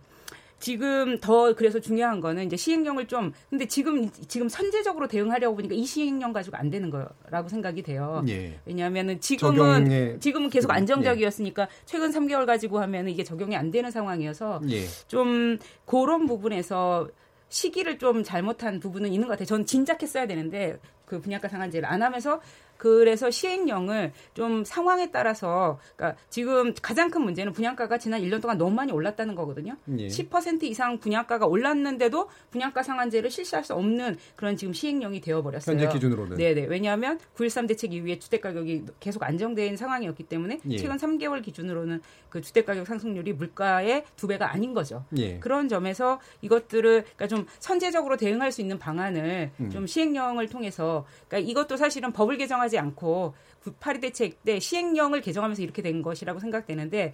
[0.59, 5.85] 지금 더 그래서 중요한 거는 이제 시행령을 좀 근데 지금 지금 선제적으로 대응하려고 보니까 이
[5.85, 8.23] 시행령 가지고 안 되는 거라고 생각이 돼요.
[8.27, 8.59] 예.
[8.65, 10.77] 왜냐하면은 지금은 지금은 계속 예.
[10.77, 14.85] 안정적이었으니까 최근 3개월 가지고 하면은 이게 적용이 안 되는 상황이어서 예.
[15.07, 17.07] 좀 그런 부분에서
[17.49, 19.45] 시기를 좀 잘못한 부분은 있는 것 같아요.
[19.45, 22.41] 저는 진작했어야 되는데 그 분양가 상한제를 안 하면서
[22.77, 28.75] 그래서 시행령을 좀 상황에 따라서 그러니까 지금 가장 큰 문제는 분양가가 지난 1년 동안 너무
[28.75, 29.75] 많이 올랐다는 거거든요.
[29.97, 30.07] 예.
[30.07, 35.77] 10% 이상 분양가가 올랐는데도 분양가 상한제를 실시할 수 없는 그런 지금 시행령이 되어 버렸어요.
[35.77, 36.37] 현재 기준으로는.
[36.37, 36.65] 네, 네.
[36.65, 40.77] 왜냐하면 9.13 대책 이후에 주택 가격이 계속 안정된 상황이었기 때문에 예.
[40.77, 45.05] 최근 3개월 기준으로는 그 주택 가격 상승률이 물가의 두 배가 아닌 거죠.
[45.17, 45.39] 예.
[45.39, 49.69] 그런 점에서 이것들을 그러니까 좀 선제적으로 대응할 수 있는 방안을 음.
[49.69, 55.21] 좀 시행령을 통해서 그러니까 이것도 사실은 법을 개정 하지 않고 구- 파리 대책 때 시행령을
[55.21, 57.13] 개정하면서 이렇게 된 것이라고 생각되는데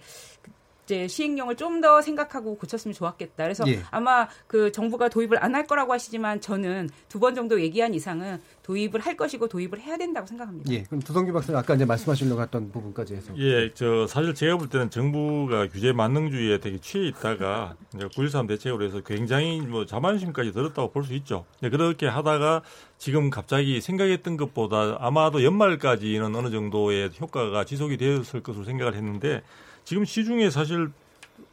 [0.84, 3.42] 이제 시행령을 좀 더 생각하고 고쳤으면 좋았겠다.
[3.44, 3.80] 그래서 예.
[3.90, 9.00] 아마 그 정부가 도입을 안 할 거라고 하시지만 저는 두 번 정도 얘기한 이상은 도입을
[9.00, 10.70] 할 것이고 도입을 해야 된다고 생각합니다.
[10.72, 10.82] 예.
[10.84, 13.32] 그럼 두성규 박사님 아까 이제 말씀하시려고 했던 부분까지 해서.
[13.38, 18.84] 예, 저 사실 제가 볼 때는 정부가 규제 만능주의에 되게 취해 있다가 이제 9.13 대책으로
[18.84, 21.44] 해서 굉장히 뭐 자만심까지 들었다고 볼 수 있죠.
[21.60, 22.62] 네, 그렇게 하다가
[22.98, 29.42] 지금 갑자기 생각했던 것보다 아마도 연말까지는 어느 정도의 효과가 지속이 되었을 것으로 생각을 했는데
[29.84, 30.90] 지금 시중에 사실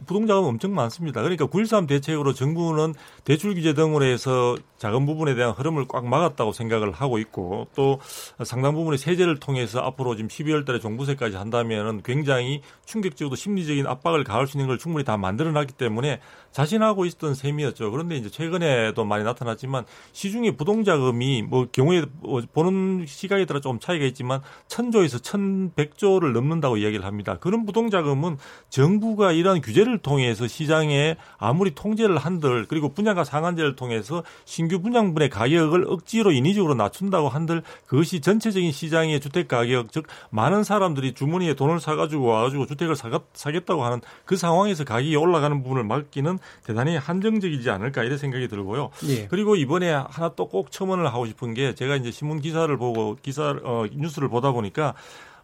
[0.06, 1.22] 부동 자금 엄청 많습니다.
[1.22, 6.92] 그러니까 9.13 대책으로 정부는 대출 규제 등으로 해서 작은 부분에 대한 흐름을 꽉 막았다고 생각을
[6.92, 8.00] 하고 있고 또
[8.44, 14.48] 상당 부분의 세제를 통해서 앞으로 지금 12월 달에 종부세까지 한다면은 굉장히 충격적이고 심리적인 압박을 가할
[14.48, 16.20] 수 있는 걸 충분히 다 만들어 놨기 때문에
[16.52, 17.92] 자신하고 있었던 셈이었죠.
[17.92, 24.06] 그런데 이제 최근에도 많이 나타났지만 시중에 부동자금이 뭐 경우에 뭐 보는 시각에 따라 좀 차이가
[24.06, 27.38] 있지만 천조에서 천백조를 넘는다고 이야기를 합니다.
[27.40, 28.38] 그런 부동자금은
[28.70, 35.86] 정부가 이러한 규제를 통해서 시장에 아무리 통제를 한들 그리고 분양가 상한제를 통해서 신규 분양분의 가격을
[35.88, 42.26] 억지로 인위적으로 낮춘다고 한들 그것이 전체적인 시장의 주택 가격 즉 많은 사람들이 주머니에 돈을 사가지고
[42.26, 42.96] 와가지고 주택을
[43.34, 48.92] 사겠다고 하는 그 상황에서 가격이 올라가는 부분을 막기는 대단히 한정적이지 않을까 이런 생각이 들고요.
[49.08, 49.28] 예.
[49.28, 53.56] 그리고 이번에 하나 또 꼭 첨언을 하고 싶은 게 제가 이제 신문 기사를 보고 기사
[53.64, 54.94] 어, 뉴스를 보다 보니까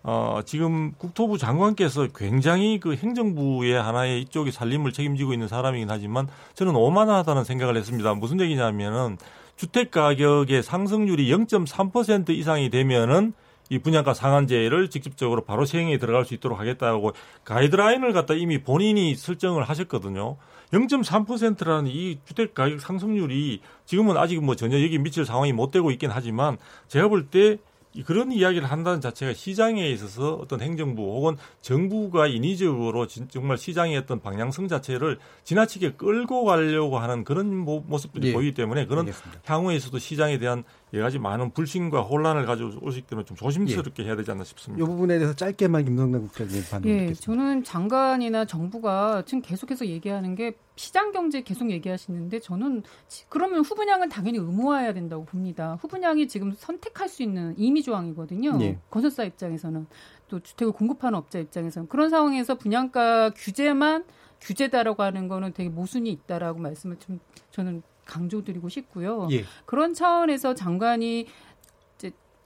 [0.04, 6.76] 어, 지금 국토부 장관께서 굉장히 그 행정부의 하나의 이쪽이 살림을 책임지고 있는 사람이긴 하지만 저는
[6.76, 8.14] 오만하다는 생각을 했습니다.
[8.16, 9.18] 무슨 얘기냐면은
[9.56, 13.34] 주택 가격의 상승률이 0.3% 이상이 되면은
[13.70, 19.64] 이 분양가 상한제를 직접적으로 바로 시행에 들어갈 수 있도록 하겠다고 가이드라인을 갖다 이미 본인이 설정을
[19.64, 20.38] 하셨거든요.
[20.74, 26.10] 0.3%라는 이 주택 가격 상승률이 지금은 아직 뭐 전혀 여기 미칠 상황이 못 되고 있긴
[26.12, 26.58] 하지만
[26.88, 27.58] 제가 볼 때
[28.06, 34.22] 그런 이야기를 한다는 자체가 시장에 있어서 어떤 행정부 혹은 정부가 인위적으로 진- 정말 시장의 어떤
[34.22, 38.34] 방향성 자체를 지나치게 끌고 가려고 하는 그런 모- 모습들이 예.
[38.34, 39.42] 보이기 때문에 그런 알겠습니다.
[39.46, 40.64] 향후에서도 시장에 대한
[40.94, 44.82] 여러 가지 많은 불신과 혼란을 가져오기 때문에 좀 조심스럽게 해야 되지 않나 싶습니다.
[44.82, 47.22] 이 부분에 대해서 짧게만 김성남 국장님 반응 예, 듣겠습니다.
[47.22, 54.08] 저는 장관이나 정부가 지금 계속해서 얘기하는 게 시장 경제 계속 얘기하시는데 저는 지- 그러면 후분양은
[54.08, 55.78] 당연히 의무화해야 된다고 봅니다.
[55.82, 58.58] 후분양이 지금 선택할 수 있는 임의 조항이거든요.
[58.62, 58.80] 예.
[58.90, 59.88] 건설사 입장에서는
[60.30, 64.06] 또 주택을 공급하는 업자 입장에서는 그런 상황에서 분양가 규제만
[64.40, 67.20] 규제다라고 하는 거는 되게 모순이 있다라고 말씀을 좀
[67.52, 69.28] 저는 강조드리고 싶고요.
[69.32, 69.44] 예.
[69.66, 71.28] 그런 차원에서 장관이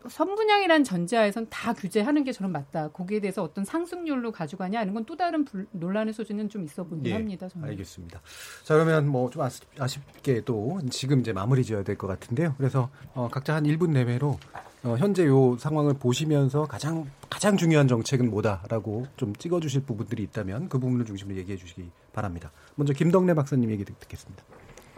[0.09, 2.87] 선분양이란 전제하에선 다 규제하는 게 저는 맞다.
[2.89, 7.11] 거기에 대해서 어떤 상승률로 가져가냐 하는 건 또 다른 불- 논란의 소지는 좀 있어 보이긴
[7.11, 7.47] 예, 합니다.
[7.47, 7.67] 저는.
[7.69, 8.19] 알겠습니다.
[8.63, 12.55] 자 그러면 뭐 좀 아쉽게도 지금 이제 마무리 지어야 될 것 같은데요.
[12.57, 14.39] 그래서 어, 각자 한 1분 내외로
[14.83, 20.79] 어, 현재 요 상황을 보시면서 가장 가장 중요한 정책은 뭐다라고 좀 찍어주실 부분들이 있다면 그
[20.79, 22.51] 부분을 중심으로 얘기해 주시기 바랍니다.
[22.73, 24.43] 먼저 김덕래 박사님 얘기 듣- 듣겠습니다.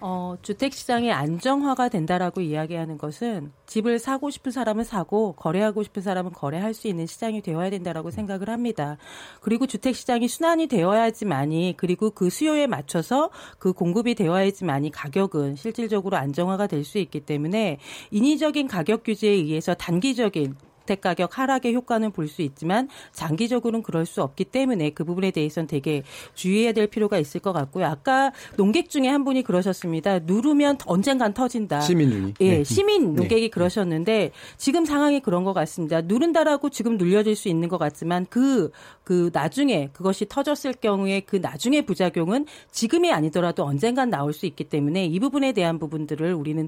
[0.06, 6.34] 어, 주택 시장이 안정화가 된다라고 이야기하는 것은 집을 사고 싶은 사람은 사고 거래하고 싶은 사람은
[6.34, 8.98] 거래할 수 있는 시장이 되어야 된다라고 생각을 합니다.
[9.40, 13.30] 그리고 주택 시장이 순환이 되어야지만이 그리고 그 수요에 맞춰서
[13.60, 17.78] 그 공급이 되어야지만이 가격은 실질적으로 안정화가 될 수 있기 때문에
[18.12, 24.24] 인위적인 가격 규제에 의해서 단기적인 주택 가격 하락의 효과는 볼 수 있지만 장기적으로는 그럴 수
[24.24, 26.04] 없기 때문에 그 부분에 대해서는 되게
[26.34, 27.86] 주의해야 될 필요가 있을 것 같고요.
[27.86, 30.20] 아까 농객 중에 한 분이 그러셨습니다.
[30.20, 31.82] 누르면 언젠간 터진다.
[31.82, 32.34] 시민윤이.
[32.40, 32.64] 예, 네.
[32.64, 33.50] 시민 농객이 네.
[33.50, 36.02] 그러셨는데 지금 상황이 그런 것 같습니다.
[36.02, 38.72] 누른다라고 지금 눌려질 수 있는 것 같지만 그,
[39.04, 45.06] 그 나중에 그것이 터졌을 경우에 그 나중에 부작용은 지금이 아니더라도 언젠간 나올 수 있기 때문에
[45.06, 46.68] 이 부분에 대한 부분들을 우리는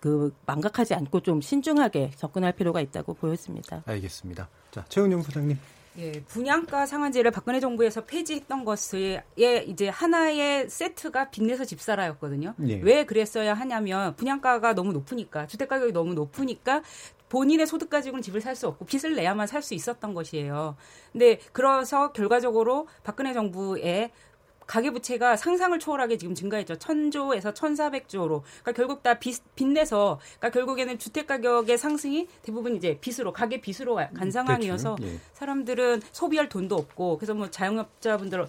[0.00, 3.82] 그 망각하지 않고 좀 신중하게 접근할 필요가 있다고 보였습니다.
[3.86, 4.48] 알겠습니다.
[4.70, 5.58] 자 최은영 소장님.
[5.98, 12.54] 예, 분양가 상한제를 박근혜 정부에서 폐지했던 것에 이제 하나의 세트가 빚내서 집사라였거든요.
[12.68, 12.76] 예.
[12.76, 16.82] 왜 그랬어야 하냐면 분양가가 너무 높으니까 주택 가격이 너무 높으니까
[17.28, 20.76] 본인의 소득 가지고는 집을 살 수 없고 빚을 내야만 살 수 있었던 것이에요.
[21.12, 24.12] 근데 그래서 결과적으로 박근혜 정부의
[24.68, 26.76] 가계부채가 상상을 초월하게 지금 증가했죠.
[26.76, 28.42] 천조에서 천사백조로.
[28.62, 34.30] 그러니까 결국 다 빚, 빚내서, 그러니까 결국에는 주택가격의 상승이 대부분 이제 빚으로, 가계 빚으로 간
[34.30, 35.18] 상황이어서 예.
[35.32, 38.46] 사람들은 소비할 돈도 없고, 그래서 뭐 자영업자분들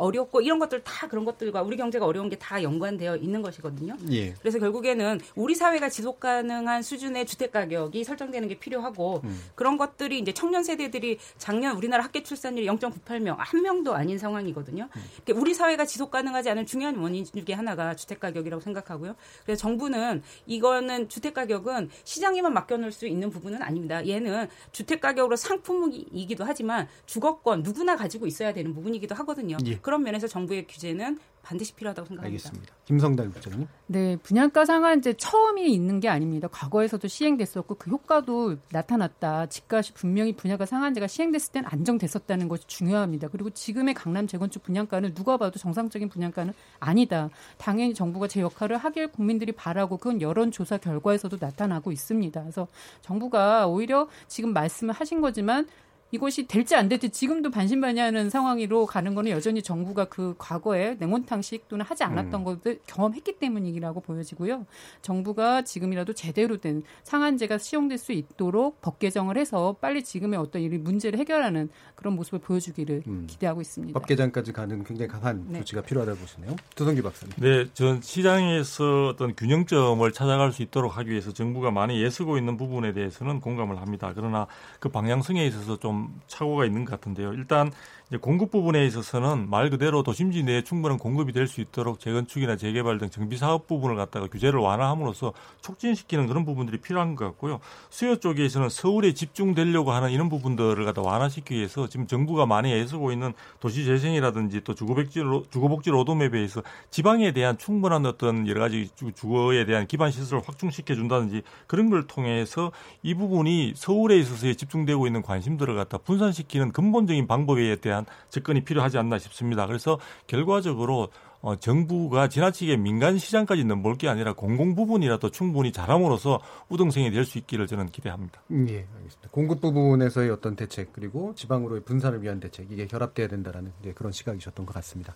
[0.00, 3.96] 어렵고 이런 것들 다 그런 것들과 우리 경제가 어려운 게 다 연관되어 있는 것이거든요.
[4.10, 4.32] 예.
[4.32, 9.40] 그래서 결국에는 우리 사회가 지속 가능한 수준의 주택 가격이 설정되는 게 필요하고 음.
[9.54, 14.88] 그런 것들이 이제 청년 세대들이 작년 우리나라 학계 출산율이 0.98명 한 명도 아닌 상황이거든요.
[15.24, 19.14] 그러니까 우리 사회가 지속 가능하지 않은 중요한 원인 중에 하나가 주택 가격이라고 생각하고요.
[19.44, 24.04] 그래서 정부는 이거는 주택 가격은 시장에만 맡겨놓을 수 있는 부분은 아닙니다.
[24.06, 29.58] 얘는 주택 가격으로 상품이기도 하지만 주거권 누구나 가지고 있어야 되는 부분이기도 하거든요.
[29.66, 29.78] 예.
[29.90, 32.48] 그런 면에서 정부의 규제는 반드시 필요하다고 생각합니다.
[32.48, 32.74] 알겠습니다.
[32.84, 33.66] 김성달 국장님.
[33.88, 36.46] 네, 분양가 상한제 처음이 있는 게 아닙니다.
[36.46, 39.46] 과거에서도 시행됐었고 그 효과도 나타났다.
[39.46, 43.26] 집값이 분명히 분양가 상한제가 시행됐을 땐 안정됐었다는 것이 중요합니다.
[43.32, 47.28] 그리고 지금의 강남 재건축 분양가는 누가 봐도 정상적인 분양가는 아니다.
[47.58, 52.40] 당연히 정부가 제 역할을 하길 국민들이 바라고 그건 여론조사 결과에서도 나타나고 있습니다.
[52.42, 52.68] 그래서
[53.00, 55.66] 정부가 오히려 지금 말씀을 하신 거지만
[56.12, 61.84] 이것이 될지 안 될지 지금도 반신반의하는 상황으로 가는 거는 여전히 정부가 그 과거에 냉온탕식 또는
[61.84, 62.44] 하지 않았던 음.
[62.44, 64.66] 것을 경험했기 때문이라고 보여지고요.
[65.02, 70.68] 정부가 지금이라도 제대로 된 상한제가 시용될 수 있도록 법 개정을 해서 빨리 지금의 어떤 이
[70.68, 73.98] 문제를 해결하는 그런 모습을 보여주기를 기대하고 있습니다.
[73.98, 75.58] 법 개정까지 가는 굉장히 강한 네.
[75.60, 76.56] 조치가 필요하다고 보시네요.
[76.74, 77.34] 두성기 박사님.
[77.38, 82.92] 네, 전 시장에서 어떤 균형점을 찾아갈 수 있도록 하기 위해서 정부가 많이 애쓰고 있는 부분에
[82.92, 84.12] 대해서는 공감을 합니다.
[84.14, 84.46] 그러나
[84.78, 87.32] 그 방향성에 있어서 좀 착오가 있는 것 같은데요.
[87.34, 87.70] 일단
[88.08, 92.98] 이제 공급 부분에 있어서는 말 그대로 도심지 내에 충분한 공급이 될 수 있도록 재건축이나 재개발
[92.98, 95.32] 등 정비 사업 부분을 갖다가 규제를 완화함으로써
[95.62, 97.60] 촉진시키는 그런 부분들이 필요한 것 같고요.
[97.88, 103.32] 수요 쪽에서는 서울에 집중되려고 하는 이런 부분들을 갖다 완화시키기 위해서 지금 정부가 많이 애쓰고 있는
[103.60, 105.20] 도시 재생이라든지 또 주거복지
[105.50, 110.94] 주거복지 로드맵에 의해서 지방에 대한 충분한 어떤 여러 가지 주- 주거에 대한 기반 시설을 확충시켜
[110.94, 112.72] 준다든지 그런 걸 통해서
[113.02, 119.18] 이 부분이 서울에 있어서 집중되고 있는 관심들을 갖다 분산시키는 근본적인 방법에 대한 접근이 필요하지 않나
[119.18, 119.66] 싶습니다.
[119.66, 121.08] 그래서 결과적으로
[121.42, 127.38] 어, 정부가 지나치게 민간 시장까지 넘볼 게 아니라 공공 부분이라도 충분히 잘함으로써 우등생이 될 수
[127.38, 128.42] 있기를 저는 기대합니다.
[128.50, 129.28] 음, 예, 알겠습니다.
[129.30, 134.66] 공급 부분에서의 어떤 대책 그리고 지방으로의 분산을 위한 대책 이게 결합돼야 된다라는 이제 그런 시각이셨던
[134.66, 135.14] 것 같습니다.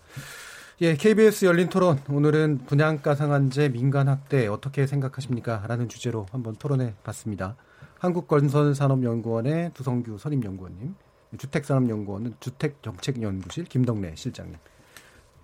[0.80, 5.64] 예, KBS 열린 토론 오늘은 분양가 상한제 민간 확대 어떻게 생각하십니까?
[5.68, 7.56] 라는 주제로 한번 토론해 봤습니다.
[8.04, 10.94] 한국건설산업연구원의 두성규 선임연구원님,
[11.38, 14.56] 주택산업연구원은 주택정책연구실 김덕래 실장님.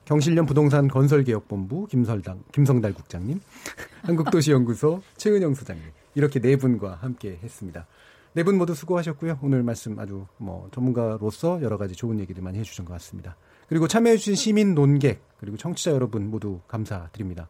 [0.04, 3.40] 경실련 부동산 건설개혁본부 김설당, 김성달 국장님,
[4.02, 5.84] 한국도시연구소 최은영 소장님
[6.14, 7.86] 이렇게 네 분과 함께 했습니다.
[8.32, 9.38] 네 분 모두 수고하셨고요.
[9.42, 13.36] 오늘 말씀 아주 뭐 전문가로서 여러 가지 좋은 얘기들 많이 해주신 것 같습니다.
[13.68, 17.48] 그리고 참여해주신 시민 논객 그리고 청취자 여러분 모두 감사드립니다.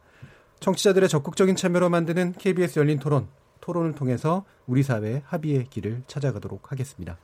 [0.61, 3.27] 청취자들의 적극적인 참여로 만드는 KBS 열린 토론
[3.61, 7.19] 토론을 통해서 우리 사회 합의의 길을 찾아가도록 하겠습니다.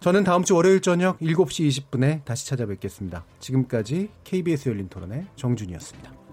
[0.00, 3.24] 저는 다음 주 월요일 저녁 7시 20분에 다시 찾아뵙겠습니다.
[3.40, 6.23] 지금까지 KBS 열린 토론의 정준이었습니다.